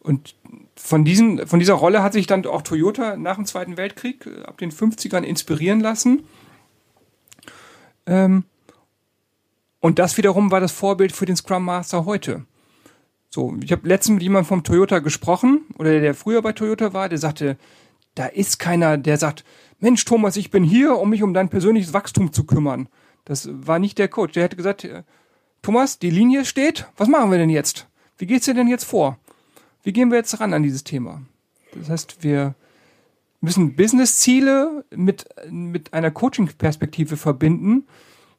Und 0.00 0.34
von, 0.74 1.04
diesen, 1.04 1.46
von 1.46 1.58
dieser 1.58 1.74
Rolle 1.74 2.02
hat 2.02 2.12
sich 2.12 2.26
dann 2.26 2.44
auch 2.46 2.62
Toyota 2.62 3.16
nach 3.16 3.36
dem 3.36 3.46
Zweiten 3.46 3.76
Weltkrieg 3.76 4.26
äh, 4.26 4.42
ab 4.44 4.58
den 4.58 4.72
50ern 4.72 5.22
inspirieren 5.22 5.80
lassen. 5.80 6.24
Ähm, 8.06 8.44
und 9.80 9.98
das 9.98 10.16
wiederum 10.16 10.50
war 10.50 10.60
das 10.60 10.72
Vorbild 10.72 11.12
für 11.12 11.26
den 11.26 11.36
Scrum 11.36 11.64
Master 11.64 12.04
heute. 12.04 12.44
So, 13.34 13.56
ich 13.62 13.72
habe 13.72 13.88
letztens 13.88 14.16
mit 14.16 14.22
jemandem 14.22 14.46
vom 14.46 14.62
Toyota 14.62 14.98
gesprochen, 14.98 15.62
oder 15.78 15.98
der 16.00 16.14
früher 16.14 16.42
bei 16.42 16.52
Toyota 16.52 16.92
war, 16.92 17.08
der 17.08 17.16
sagte, 17.16 17.56
da 18.14 18.26
ist 18.26 18.58
keiner, 18.58 18.98
der 18.98 19.16
sagt, 19.16 19.44
Mensch, 19.80 20.04
Thomas, 20.04 20.36
ich 20.36 20.50
bin 20.50 20.62
hier, 20.64 20.98
um 20.98 21.08
mich 21.08 21.22
um 21.22 21.32
dein 21.32 21.48
persönliches 21.48 21.94
Wachstum 21.94 22.32
zu 22.32 22.44
kümmern. 22.44 22.88
Das 23.24 23.48
war 23.50 23.78
nicht 23.78 23.98
der 23.98 24.08
Coach. 24.08 24.34
Der 24.34 24.44
hätte 24.44 24.56
gesagt, 24.56 24.84
äh, 24.84 25.02
Thomas, 25.62 25.98
die 25.98 26.10
Linie 26.10 26.44
steht, 26.44 26.86
was 26.98 27.08
machen 27.08 27.30
wir 27.30 27.38
denn 27.38 27.48
jetzt? 27.48 27.86
Wie 28.18 28.26
geht's 28.26 28.44
dir 28.44 28.54
denn 28.54 28.68
jetzt 28.68 28.84
vor? 28.84 29.18
Wie 29.82 29.94
gehen 29.94 30.10
wir 30.10 30.18
jetzt 30.18 30.38
ran 30.38 30.52
an 30.52 30.62
dieses 30.62 30.84
Thema? 30.84 31.22
Das 31.74 31.88
heißt, 31.88 32.22
wir 32.22 32.54
müssen 33.40 33.76
Business-Ziele 33.76 34.84
mit, 34.94 35.26
mit 35.50 35.94
einer 35.94 36.10
Coaching-Perspektive 36.10 37.16
verbinden, 37.16 37.86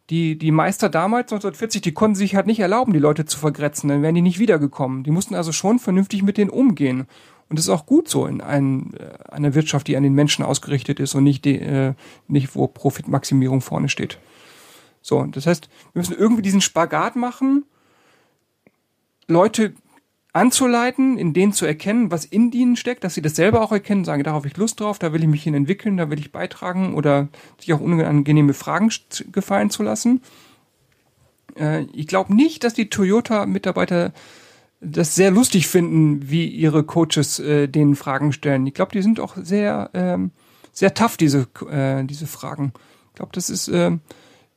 die, 0.09 0.37
die 0.37 0.51
Meister 0.51 0.89
damals, 0.89 1.31
1940, 1.31 1.81
die 1.81 1.93
konnten 1.93 2.15
sich 2.15 2.35
halt 2.35 2.47
nicht 2.47 2.59
erlauben, 2.59 2.93
die 2.93 2.99
Leute 2.99 3.25
zu 3.25 3.39
vergrätzen, 3.39 3.87
dann 3.89 4.01
wären 4.01 4.15
die 4.15 4.21
nicht 4.21 4.39
wiedergekommen. 4.39 5.03
Die 5.03 5.11
mussten 5.11 5.35
also 5.35 5.51
schon 5.51 5.79
vernünftig 5.79 6.23
mit 6.23 6.37
denen 6.37 6.49
umgehen. 6.49 7.07
Und 7.49 7.59
das 7.59 7.65
ist 7.65 7.69
auch 7.69 7.85
gut 7.85 8.09
so 8.09 8.25
in 8.25 8.41
ein, 8.41 8.93
äh, 8.95 9.31
einer 9.31 9.53
Wirtschaft, 9.53 9.87
die 9.87 9.95
an 9.95 10.03
den 10.03 10.13
Menschen 10.13 10.43
ausgerichtet 10.43 10.99
ist 10.99 11.15
und 11.15 11.23
nicht, 11.23 11.45
die, 11.45 11.59
äh, 11.59 11.93
nicht 12.27 12.55
wo 12.55 12.67
Profitmaximierung 12.67 13.61
vorne 13.61 13.89
steht. 13.89 14.17
So, 15.01 15.23
das 15.23 15.45
heißt, 15.45 15.69
wir 15.93 15.99
müssen 15.99 16.17
irgendwie 16.17 16.41
diesen 16.41 16.61
Spagat 16.61 17.15
machen, 17.15 17.65
Leute 19.27 19.73
anzuleiten, 20.33 21.17
in 21.19 21.33
denen 21.33 21.53
zu 21.53 21.65
erkennen, 21.65 22.11
was 22.11 22.25
in 22.25 22.51
ihnen 22.51 22.75
steckt, 22.75 23.03
dass 23.03 23.13
sie 23.13 23.21
das 23.21 23.35
selber 23.35 23.61
auch 23.61 23.71
erkennen, 23.71 24.03
sagen, 24.03 24.23
da 24.23 24.33
habe 24.33 24.47
ich 24.47 24.57
Lust 24.57 24.79
drauf, 24.79 24.97
da 24.97 25.13
will 25.13 25.21
ich 25.21 25.29
mich 25.29 25.43
hin 25.43 25.53
entwickeln, 25.53 25.95
da 25.97 26.09
will 26.09 26.19
ich 26.19 26.31
beitragen 26.31 26.95
oder 26.95 27.29
sich 27.59 27.71
auch 27.73 27.79
unangenehme 27.79 28.55
Fragen 28.55 28.91
gefallen 29.31 29.69
zu 29.69 29.83
lassen. 29.83 30.21
Äh, 31.55 31.83
ich 31.93 32.07
glaube 32.07 32.35
nicht, 32.35 32.63
dass 32.63 32.73
die 32.73 32.89
Toyota-Mitarbeiter 32.89 34.11
das 34.81 35.15
sehr 35.15 35.29
lustig 35.29 35.67
finden, 35.67 36.29
wie 36.29 36.47
ihre 36.47 36.83
Coaches 36.83 37.39
äh, 37.39 37.67
denen 37.67 37.95
Fragen 37.95 38.33
stellen. 38.33 38.65
Ich 38.65 38.73
glaube, 38.73 38.91
die 38.91 39.03
sind 39.03 39.19
auch 39.19 39.37
sehr, 39.37 39.91
ähm, 39.93 40.31
sehr 40.73 40.95
tough, 40.95 41.15
diese, 41.15 41.47
äh, 41.69 42.03
diese 42.03 42.25
Fragen. 42.27 42.73
Ich 43.09 43.15
glaube, 43.15 43.31
das 43.33 43.51
ist 43.51 43.67
äh, 43.67 43.91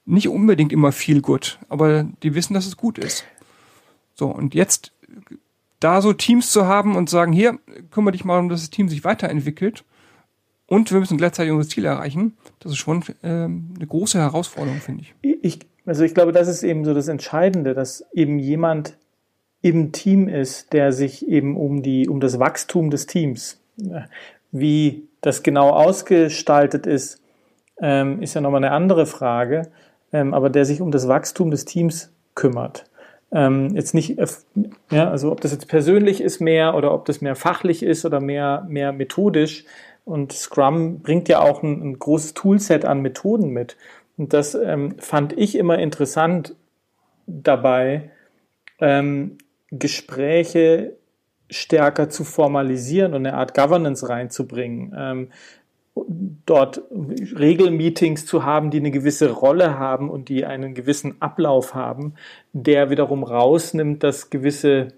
nicht 0.06 0.28
unbedingt 0.28 0.72
immer 0.72 0.90
viel 0.90 1.20
gut, 1.20 1.58
aber 1.68 2.04
die 2.22 2.34
wissen, 2.34 2.54
dass 2.54 2.66
es 2.66 2.78
gut 2.78 2.96
ist. 2.98 3.24
So, 4.14 4.28
und 4.28 4.54
jetzt 4.54 4.92
da 5.80 6.00
so 6.00 6.12
Teams 6.12 6.50
zu 6.50 6.66
haben 6.66 6.96
und 6.96 7.10
sagen, 7.10 7.32
hier, 7.32 7.58
kümmere 7.90 8.12
dich 8.12 8.24
mal 8.24 8.38
um, 8.38 8.48
dass 8.48 8.60
das 8.60 8.70
Team 8.70 8.88
sich 8.88 9.04
weiterentwickelt 9.04 9.84
und 10.66 10.90
wir 10.92 11.00
müssen 11.00 11.16
gleichzeitig 11.16 11.52
unser 11.52 11.68
Ziel 11.68 11.84
erreichen, 11.84 12.36
das 12.60 12.72
ist 12.72 12.78
schon 12.78 13.04
ähm, 13.22 13.74
eine 13.76 13.86
große 13.86 14.18
Herausforderung, 14.18 14.80
finde 14.80 15.02
ich. 15.02 15.38
ich. 15.42 15.60
Also 15.84 16.02
ich 16.02 16.14
glaube, 16.14 16.32
das 16.32 16.48
ist 16.48 16.64
eben 16.64 16.84
so 16.84 16.94
das 16.94 17.06
Entscheidende, 17.06 17.74
dass 17.74 18.04
eben 18.12 18.40
jemand 18.40 18.96
im 19.62 19.92
Team 19.92 20.28
ist, 20.28 20.72
der 20.72 20.92
sich 20.92 21.28
eben 21.28 21.56
um 21.56 21.82
die, 21.82 22.08
um 22.08 22.20
das 22.20 22.40
Wachstum 22.40 22.90
des 22.90 23.06
Teams, 23.06 23.60
wie 24.50 25.08
das 25.20 25.42
genau 25.44 25.70
ausgestaltet 25.70 26.86
ist, 26.86 27.20
ähm, 27.80 28.22
ist 28.22 28.34
ja 28.34 28.40
nochmal 28.40 28.64
eine 28.64 28.72
andere 28.72 29.06
Frage, 29.06 29.70
ähm, 30.12 30.34
aber 30.34 30.50
der 30.50 30.64
sich 30.64 30.80
um 30.80 30.90
das 30.90 31.08
Wachstum 31.08 31.50
des 31.50 31.64
Teams 31.64 32.10
kümmert. 32.34 32.85
Ähm, 33.32 33.74
jetzt 33.74 33.92
nicht, 33.94 34.16
ja, 34.90 35.10
also 35.10 35.32
ob 35.32 35.40
das 35.40 35.52
jetzt 35.52 35.68
persönlich 35.68 36.20
ist 36.20 36.40
mehr 36.40 36.74
oder 36.74 36.92
ob 36.92 37.04
das 37.06 37.20
mehr 37.20 37.34
fachlich 37.34 37.82
ist 37.82 38.04
oder 38.04 38.20
mehr, 38.20 38.64
mehr 38.68 38.92
methodisch. 38.92 39.64
Und 40.04 40.32
Scrum 40.32 41.00
bringt 41.00 41.28
ja 41.28 41.40
auch 41.40 41.62
ein, 41.62 41.82
ein 41.82 41.98
großes 41.98 42.34
Toolset 42.34 42.84
an 42.84 43.02
Methoden 43.02 43.50
mit. 43.50 43.76
Und 44.16 44.32
das 44.32 44.54
ähm, 44.54 44.98
fand 44.98 45.32
ich 45.36 45.56
immer 45.56 45.78
interessant 45.78 46.54
dabei, 47.26 48.10
ähm, 48.80 49.38
Gespräche 49.70 50.96
stärker 51.50 52.08
zu 52.08 52.24
formalisieren 52.24 53.14
und 53.14 53.26
eine 53.26 53.36
Art 53.36 53.54
Governance 53.54 54.08
reinzubringen. 54.08 54.94
Ähm, 54.96 55.28
dort 56.44 56.82
Regelmeetings 56.90 58.26
zu 58.26 58.44
haben, 58.44 58.70
die 58.70 58.78
eine 58.78 58.90
gewisse 58.90 59.30
Rolle 59.30 59.78
haben 59.78 60.10
und 60.10 60.28
die 60.28 60.44
einen 60.44 60.74
gewissen 60.74 61.20
Ablauf 61.20 61.74
haben, 61.74 62.14
der 62.52 62.90
wiederum 62.90 63.24
rausnimmt, 63.24 64.02
dass 64.02 64.30
gewisse, 64.30 64.88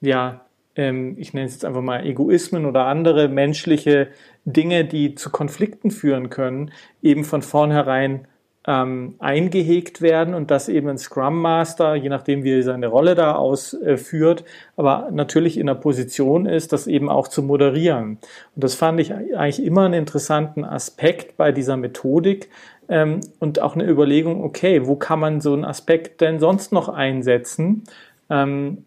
ja, 0.00 0.44
ähm, 0.76 1.16
ich 1.18 1.32
nenne 1.32 1.46
es 1.46 1.54
jetzt 1.54 1.64
einfach 1.64 1.80
mal 1.80 2.04
Egoismen 2.04 2.66
oder 2.66 2.86
andere 2.86 3.28
menschliche 3.28 4.08
Dinge, 4.44 4.84
die 4.84 5.14
zu 5.14 5.30
Konflikten 5.30 5.90
führen 5.90 6.28
können, 6.28 6.70
eben 7.02 7.24
von 7.24 7.42
vornherein 7.42 8.26
ähm, 8.66 9.14
eingehegt 9.18 10.00
werden 10.00 10.34
und 10.34 10.50
dass 10.50 10.68
eben 10.68 10.88
ein 10.88 10.98
Scrum 10.98 11.40
Master, 11.40 11.94
je 11.94 12.08
nachdem 12.08 12.44
wie 12.44 12.52
er 12.52 12.62
seine 12.62 12.86
Rolle 12.86 13.14
da 13.14 13.34
ausführt, 13.34 14.44
aber 14.76 15.08
natürlich 15.12 15.58
in 15.58 15.66
der 15.66 15.74
Position 15.74 16.46
ist, 16.46 16.72
das 16.72 16.86
eben 16.86 17.10
auch 17.10 17.28
zu 17.28 17.42
moderieren. 17.42 18.18
Und 18.54 18.64
das 18.64 18.74
fand 18.74 19.00
ich 19.00 19.12
eigentlich 19.12 19.62
immer 19.62 19.84
einen 19.84 19.94
interessanten 19.94 20.64
Aspekt 20.64 21.36
bei 21.36 21.52
dieser 21.52 21.76
Methodik 21.76 22.48
ähm, 22.88 23.20
und 23.38 23.60
auch 23.60 23.74
eine 23.74 23.84
Überlegung, 23.84 24.42
okay, 24.42 24.86
wo 24.86 24.96
kann 24.96 25.20
man 25.20 25.40
so 25.42 25.52
einen 25.52 25.64
Aspekt 25.64 26.22
denn 26.22 26.38
sonst 26.38 26.72
noch 26.72 26.88
einsetzen? 26.88 27.84
Ähm, 28.30 28.84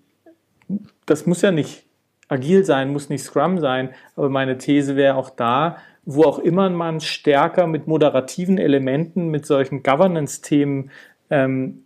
das 1.05 1.27
muss 1.27 1.43
ja 1.43 1.51
nicht 1.51 1.83
agil 2.29 2.65
sein, 2.65 2.91
muss 2.91 3.09
nicht 3.09 3.23
Scrum 3.23 3.59
sein, 3.59 3.89
aber 4.15 4.29
meine 4.29 4.57
These 4.57 4.95
wäre 4.95 5.15
auch 5.15 5.29
da, 5.29 5.77
wo 6.09 6.23
auch 6.23 6.39
immer 6.39 6.69
man 6.69 7.01
stärker 7.01 7.67
mit 7.67 7.85
moderativen 7.85 8.57
Elementen, 8.57 9.27
mit 9.27 9.45
solchen 9.45 9.83
Governance-Themen 9.83 10.89
ähm, 11.29 11.83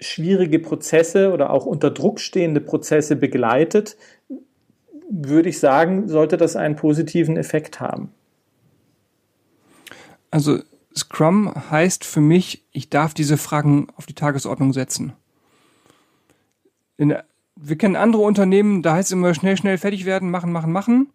schwierige 0.00 0.58
Prozesse 0.58 1.32
oder 1.32 1.50
auch 1.50 1.64
unter 1.64 1.92
Druck 1.92 2.18
stehende 2.18 2.60
Prozesse 2.60 3.14
begleitet, 3.14 3.96
würde 5.08 5.48
ich 5.48 5.60
sagen, 5.60 6.08
sollte 6.08 6.36
das 6.36 6.56
einen 6.56 6.74
positiven 6.74 7.36
Effekt 7.36 7.78
haben. 7.78 8.10
Also 10.32 10.58
Scrum 10.94 11.70
heißt 11.70 12.04
für 12.04 12.20
mich, 12.20 12.64
ich 12.72 12.90
darf 12.90 13.14
diese 13.14 13.36
Fragen 13.36 13.86
auf 13.94 14.06
die 14.06 14.14
Tagesordnung 14.14 14.72
setzen. 14.72 15.12
In, 16.96 17.14
wir 17.54 17.78
kennen 17.78 17.94
andere 17.94 18.22
Unternehmen, 18.22 18.82
da 18.82 18.94
heißt 18.94 19.10
es 19.10 19.12
immer 19.12 19.34
schnell, 19.34 19.56
schnell 19.56 19.78
fertig 19.78 20.04
werden, 20.04 20.32
machen, 20.32 20.50
machen, 20.50 20.72
machen. 20.72 21.12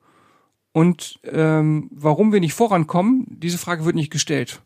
Und 0.73 1.19
ähm, 1.23 1.89
warum 1.91 2.31
wir 2.31 2.39
nicht 2.39 2.53
vorankommen, 2.53 3.25
diese 3.29 3.57
Frage 3.57 3.85
wird 3.85 3.95
nicht 3.95 4.11
gestellt. 4.11 4.61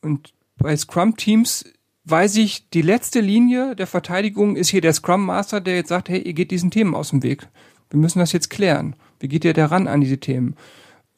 Und 0.00 0.32
bei 0.56 0.76
Scrum-Teams 0.76 1.64
weiß 2.04 2.36
ich, 2.36 2.68
die 2.70 2.82
letzte 2.82 3.20
Linie 3.20 3.76
der 3.76 3.86
Verteidigung 3.86 4.56
ist 4.56 4.68
hier 4.68 4.80
der 4.80 4.92
Scrum 4.92 5.24
Master, 5.24 5.60
der 5.60 5.76
jetzt 5.76 5.88
sagt, 5.88 6.08
hey, 6.08 6.20
ihr 6.20 6.32
geht 6.32 6.50
diesen 6.50 6.70
Themen 6.70 6.94
aus 6.94 7.10
dem 7.10 7.22
Weg. 7.22 7.48
Wir 7.90 8.00
müssen 8.00 8.18
das 8.18 8.32
jetzt 8.32 8.50
klären. 8.50 8.96
Wie 9.20 9.28
geht 9.28 9.44
ihr 9.44 9.54
daran 9.54 9.86
an 9.86 10.00
diese 10.00 10.18
Themen? 10.18 10.56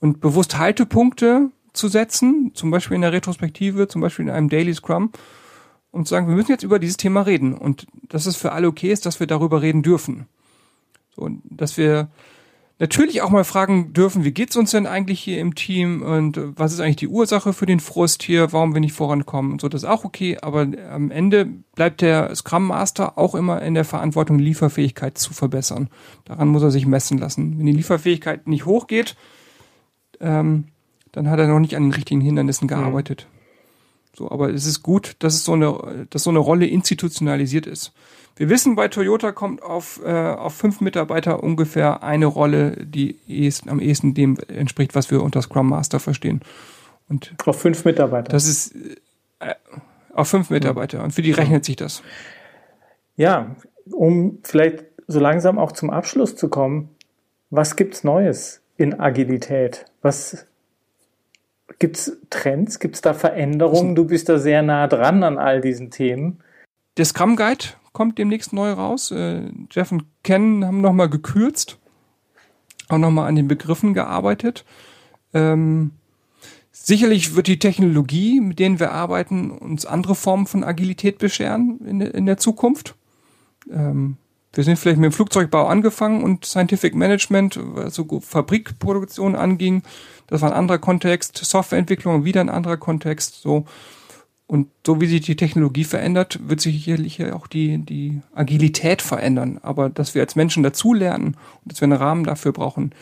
Und 0.00 0.20
bewusst 0.20 0.58
Haltepunkte 0.58 1.50
zu 1.72 1.88
setzen, 1.88 2.50
zum 2.54 2.70
Beispiel 2.70 2.96
in 2.96 3.00
der 3.00 3.12
Retrospektive, 3.12 3.88
zum 3.88 4.02
Beispiel 4.02 4.26
in 4.26 4.30
einem 4.30 4.50
Daily 4.50 4.74
Scrum, 4.74 5.10
und 5.90 6.06
zu 6.06 6.14
sagen, 6.14 6.28
wir 6.28 6.34
müssen 6.34 6.50
jetzt 6.50 6.64
über 6.64 6.80
dieses 6.80 6.96
Thema 6.96 7.22
reden. 7.22 7.54
Und 7.54 7.86
dass 8.08 8.26
es 8.26 8.36
für 8.36 8.52
alle 8.52 8.66
okay 8.66 8.92
ist, 8.92 9.06
dass 9.06 9.20
wir 9.20 9.28
darüber 9.28 9.62
reden 9.62 9.82
dürfen. 9.82 10.26
So, 11.14 11.22
und 11.22 11.40
dass 11.48 11.76
wir 11.76 12.08
natürlich 12.78 13.22
auch 13.22 13.30
mal 13.30 13.44
fragen 13.44 13.92
dürfen, 13.92 14.24
wie 14.24 14.32
geht's 14.32 14.56
uns 14.56 14.72
denn 14.72 14.86
eigentlich 14.86 15.20
hier 15.20 15.40
im 15.40 15.54
Team 15.54 16.02
und 16.02 16.36
äh, 16.36 16.56
was 16.56 16.72
ist 16.72 16.80
eigentlich 16.80 16.96
die 16.96 17.08
Ursache 17.08 17.52
für 17.52 17.66
den 17.66 17.80
Frust 17.80 18.22
hier, 18.22 18.52
warum 18.52 18.74
wir 18.74 18.80
nicht 18.80 18.94
vorankommen 18.94 19.52
und 19.52 19.60
so, 19.60 19.68
das 19.68 19.82
ist 19.82 19.88
auch 19.88 20.04
okay, 20.04 20.38
aber 20.40 20.66
am 20.90 21.10
Ende 21.10 21.46
bleibt 21.74 22.00
der 22.00 22.34
Scrum 22.34 22.66
Master 22.66 23.18
auch 23.18 23.34
immer 23.34 23.62
in 23.62 23.74
der 23.74 23.84
Verantwortung, 23.84 24.38
Lieferfähigkeit 24.38 25.18
zu 25.18 25.32
verbessern. 25.32 25.88
Daran 26.24 26.48
muss 26.48 26.62
er 26.62 26.70
sich 26.70 26.86
messen 26.86 27.18
lassen. 27.18 27.58
Wenn 27.58 27.66
die 27.66 27.72
Lieferfähigkeit 27.72 28.46
nicht 28.46 28.66
hochgeht, 28.66 29.16
ähm, 30.20 30.64
dann 31.12 31.30
hat 31.30 31.38
er 31.38 31.46
noch 31.46 31.60
nicht 31.60 31.76
an 31.76 31.84
den 31.84 31.92
richtigen 31.92 32.20
Hindernissen 32.20 32.66
gearbeitet. 32.66 33.28
So, 34.16 34.30
aber 34.30 34.50
es 34.50 34.66
ist 34.66 34.82
gut, 34.82 35.16
dass 35.18 35.34
es 35.34 35.44
so 35.44 35.52
eine, 35.52 36.06
dass 36.10 36.22
so 36.22 36.30
eine 36.30 36.38
Rolle 36.38 36.66
institutionalisiert 36.66 37.66
ist. 37.66 37.92
Wir 38.36 38.48
wissen, 38.48 38.74
bei 38.74 38.88
Toyota 38.88 39.32
kommt 39.32 39.62
auf, 39.62 40.00
äh, 40.04 40.10
auf 40.10 40.54
fünf 40.54 40.80
Mitarbeiter 40.80 41.42
ungefähr 41.42 42.02
eine 42.02 42.26
Rolle, 42.26 42.76
die 42.84 43.16
ehesten, 43.28 43.68
am 43.68 43.80
ehesten 43.80 44.14
dem 44.14 44.36
entspricht, 44.48 44.94
was 44.94 45.10
wir 45.10 45.22
unter 45.22 45.40
Scrum 45.42 45.68
Master 45.68 46.00
verstehen. 46.00 46.40
Und 47.08 47.34
auf 47.44 47.60
fünf 47.60 47.84
Mitarbeiter. 47.84 48.32
Das 48.32 48.46
ist 48.46 48.74
äh, 49.40 49.54
auf 50.12 50.28
fünf 50.28 50.50
Mitarbeiter. 50.50 51.02
Und 51.02 51.12
für 51.12 51.22
die 51.22 51.32
rechnet 51.32 51.64
sich 51.64 51.76
das. 51.76 52.02
Ja, 53.16 53.54
um 53.92 54.38
vielleicht 54.42 54.84
so 55.06 55.20
langsam 55.20 55.58
auch 55.58 55.72
zum 55.72 55.90
Abschluss 55.90 56.34
zu 56.34 56.48
kommen, 56.48 56.90
was 57.50 57.76
gibt's 57.76 58.02
Neues 58.02 58.62
in 58.76 58.98
Agilität? 58.98 59.84
Was 60.02 60.46
gibt's 61.78 62.16
Trends? 62.30 62.78
Gibt's 62.78 63.00
da 63.00 63.14
Veränderungen? 63.14 63.94
Du 63.94 64.06
bist 64.06 64.28
da 64.28 64.38
sehr 64.38 64.62
nah 64.62 64.86
dran 64.86 65.22
an 65.22 65.38
all 65.38 65.60
diesen 65.60 65.90
Themen. 65.90 66.40
Der 66.96 67.04
Scrum 67.04 67.36
Guide 67.36 67.64
kommt 67.92 68.18
demnächst 68.18 68.52
neu 68.52 68.72
raus. 68.72 69.10
Äh, 69.10 69.50
Jeff 69.70 69.92
und 69.92 70.04
Ken 70.22 70.64
haben 70.64 70.80
nochmal 70.80 71.08
gekürzt, 71.08 71.78
auch 72.88 72.98
nochmal 72.98 73.28
an 73.28 73.36
den 73.36 73.48
Begriffen 73.48 73.94
gearbeitet. 73.94 74.64
Ähm, 75.32 75.92
sicherlich 76.70 77.34
wird 77.34 77.46
die 77.46 77.58
Technologie, 77.58 78.40
mit 78.40 78.58
denen 78.58 78.78
wir 78.78 78.92
arbeiten, 78.92 79.50
uns 79.50 79.86
andere 79.86 80.14
Formen 80.14 80.46
von 80.46 80.64
Agilität 80.64 81.18
bescheren 81.18 81.80
in, 81.86 82.00
in 82.00 82.26
der 82.26 82.36
Zukunft. 82.36 82.94
Ähm, 83.70 84.16
wir 84.52 84.62
sind 84.62 84.78
vielleicht 84.78 84.98
mit 84.98 85.10
dem 85.10 85.12
Flugzeugbau 85.12 85.66
angefangen 85.66 86.22
und 86.22 86.44
Scientific 86.44 86.94
Management, 86.94 87.58
was 87.60 87.94
so 87.94 88.20
Fabrikproduktion 88.20 89.34
anging, 89.34 89.82
das 90.26 90.42
war 90.42 90.50
ein 90.50 90.56
anderer 90.56 90.78
Kontext, 90.78 91.36
Softwareentwicklung 91.36 92.24
wieder 92.24 92.40
ein 92.40 92.48
anderer 92.48 92.76
Kontext, 92.76 93.40
so. 93.42 93.64
Und 94.46 94.68
so 94.86 95.00
wie 95.00 95.06
sich 95.06 95.22
die 95.22 95.36
Technologie 95.36 95.84
verändert, 95.84 96.38
wird 96.48 96.60
sich 96.60 96.84
sicherlich 96.84 97.32
auch 97.32 97.46
die, 97.46 97.78
die 97.78 98.20
Agilität 98.34 99.00
verändern. 99.00 99.58
Aber 99.62 99.88
dass 99.88 100.14
wir 100.14 100.20
als 100.20 100.36
Menschen 100.36 100.62
dazulernen 100.62 101.36
und 101.62 101.72
dass 101.72 101.80
wir 101.80 101.86
einen 101.86 101.94
Rahmen 101.94 102.24
dafür 102.24 102.52
brauchen, 102.52 102.92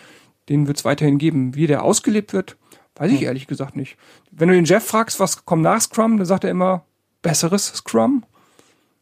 den 0.48 0.68
wird 0.68 0.78
es 0.78 0.84
weiterhin 0.84 1.18
geben. 1.18 1.56
Wie 1.56 1.66
der 1.66 1.82
ausgelebt 1.82 2.32
wird, 2.32 2.56
weiß 2.94 3.10
ich 3.10 3.20
hm. 3.20 3.26
ehrlich 3.26 3.48
gesagt 3.48 3.74
nicht. 3.74 3.96
Wenn 4.30 4.48
du 4.48 4.54
den 4.54 4.64
Jeff 4.64 4.84
fragst, 4.84 5.18
was 5.18 5.44
kommt 5.44 5.62
nach 5.62 5.80
Scrum, 5.80 6.16
dann 6.16 6.26
sagt 6.26 6.44
er 6.44 6.50
immer 6.50 6.84
besseres 7.22 7.66
Scrum. 7.66 8.24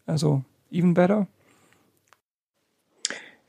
Also 0.06 0.42
even 0.70 0.94
better. 0.94 1.26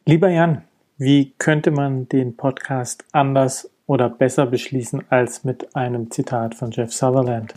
Lieber 0.06 0.30
Jan, 0.30 0.64
wie 0.98 1.34
könnte 1.38 1.72
man 1.72 2.10
den 2.10 2.36
Podcast 2.36 3.06
anders 3.12 3.70
oder 3.92 4.08
besser 4.08 4.46
beschließen 4.46 5.04
als 5.10 5.44
mit 5.44 5.76
einem 5.76 6.10
Zitat 6.12 6.56
von 6.56 6.72
Jeff 6.72 6.94
Sutherland. 6.94 7.54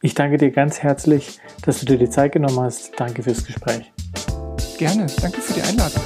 Ich 0.00 0.14
danke 0.14 0.38
dir 0.38 0.50
ganz 0.50 0.82
herzlich, 0.82 1.40
dass 1.66 1.80
du 1.80 1.84
dir 1.84 1.98
die 1.98 2.08
Zeit 2.08 2.32
genommen 2.32 2.58
hast. 2.58 2.98
Danke 2.98 3.22
fürs 3.22 3.44
Gespräch. 3.44 3.92
Gerne. 4.78 5.04
Danke 5.20 5.42
für 5.42 5.52
die 5.52 5.60
Einladung. 5.60 6.02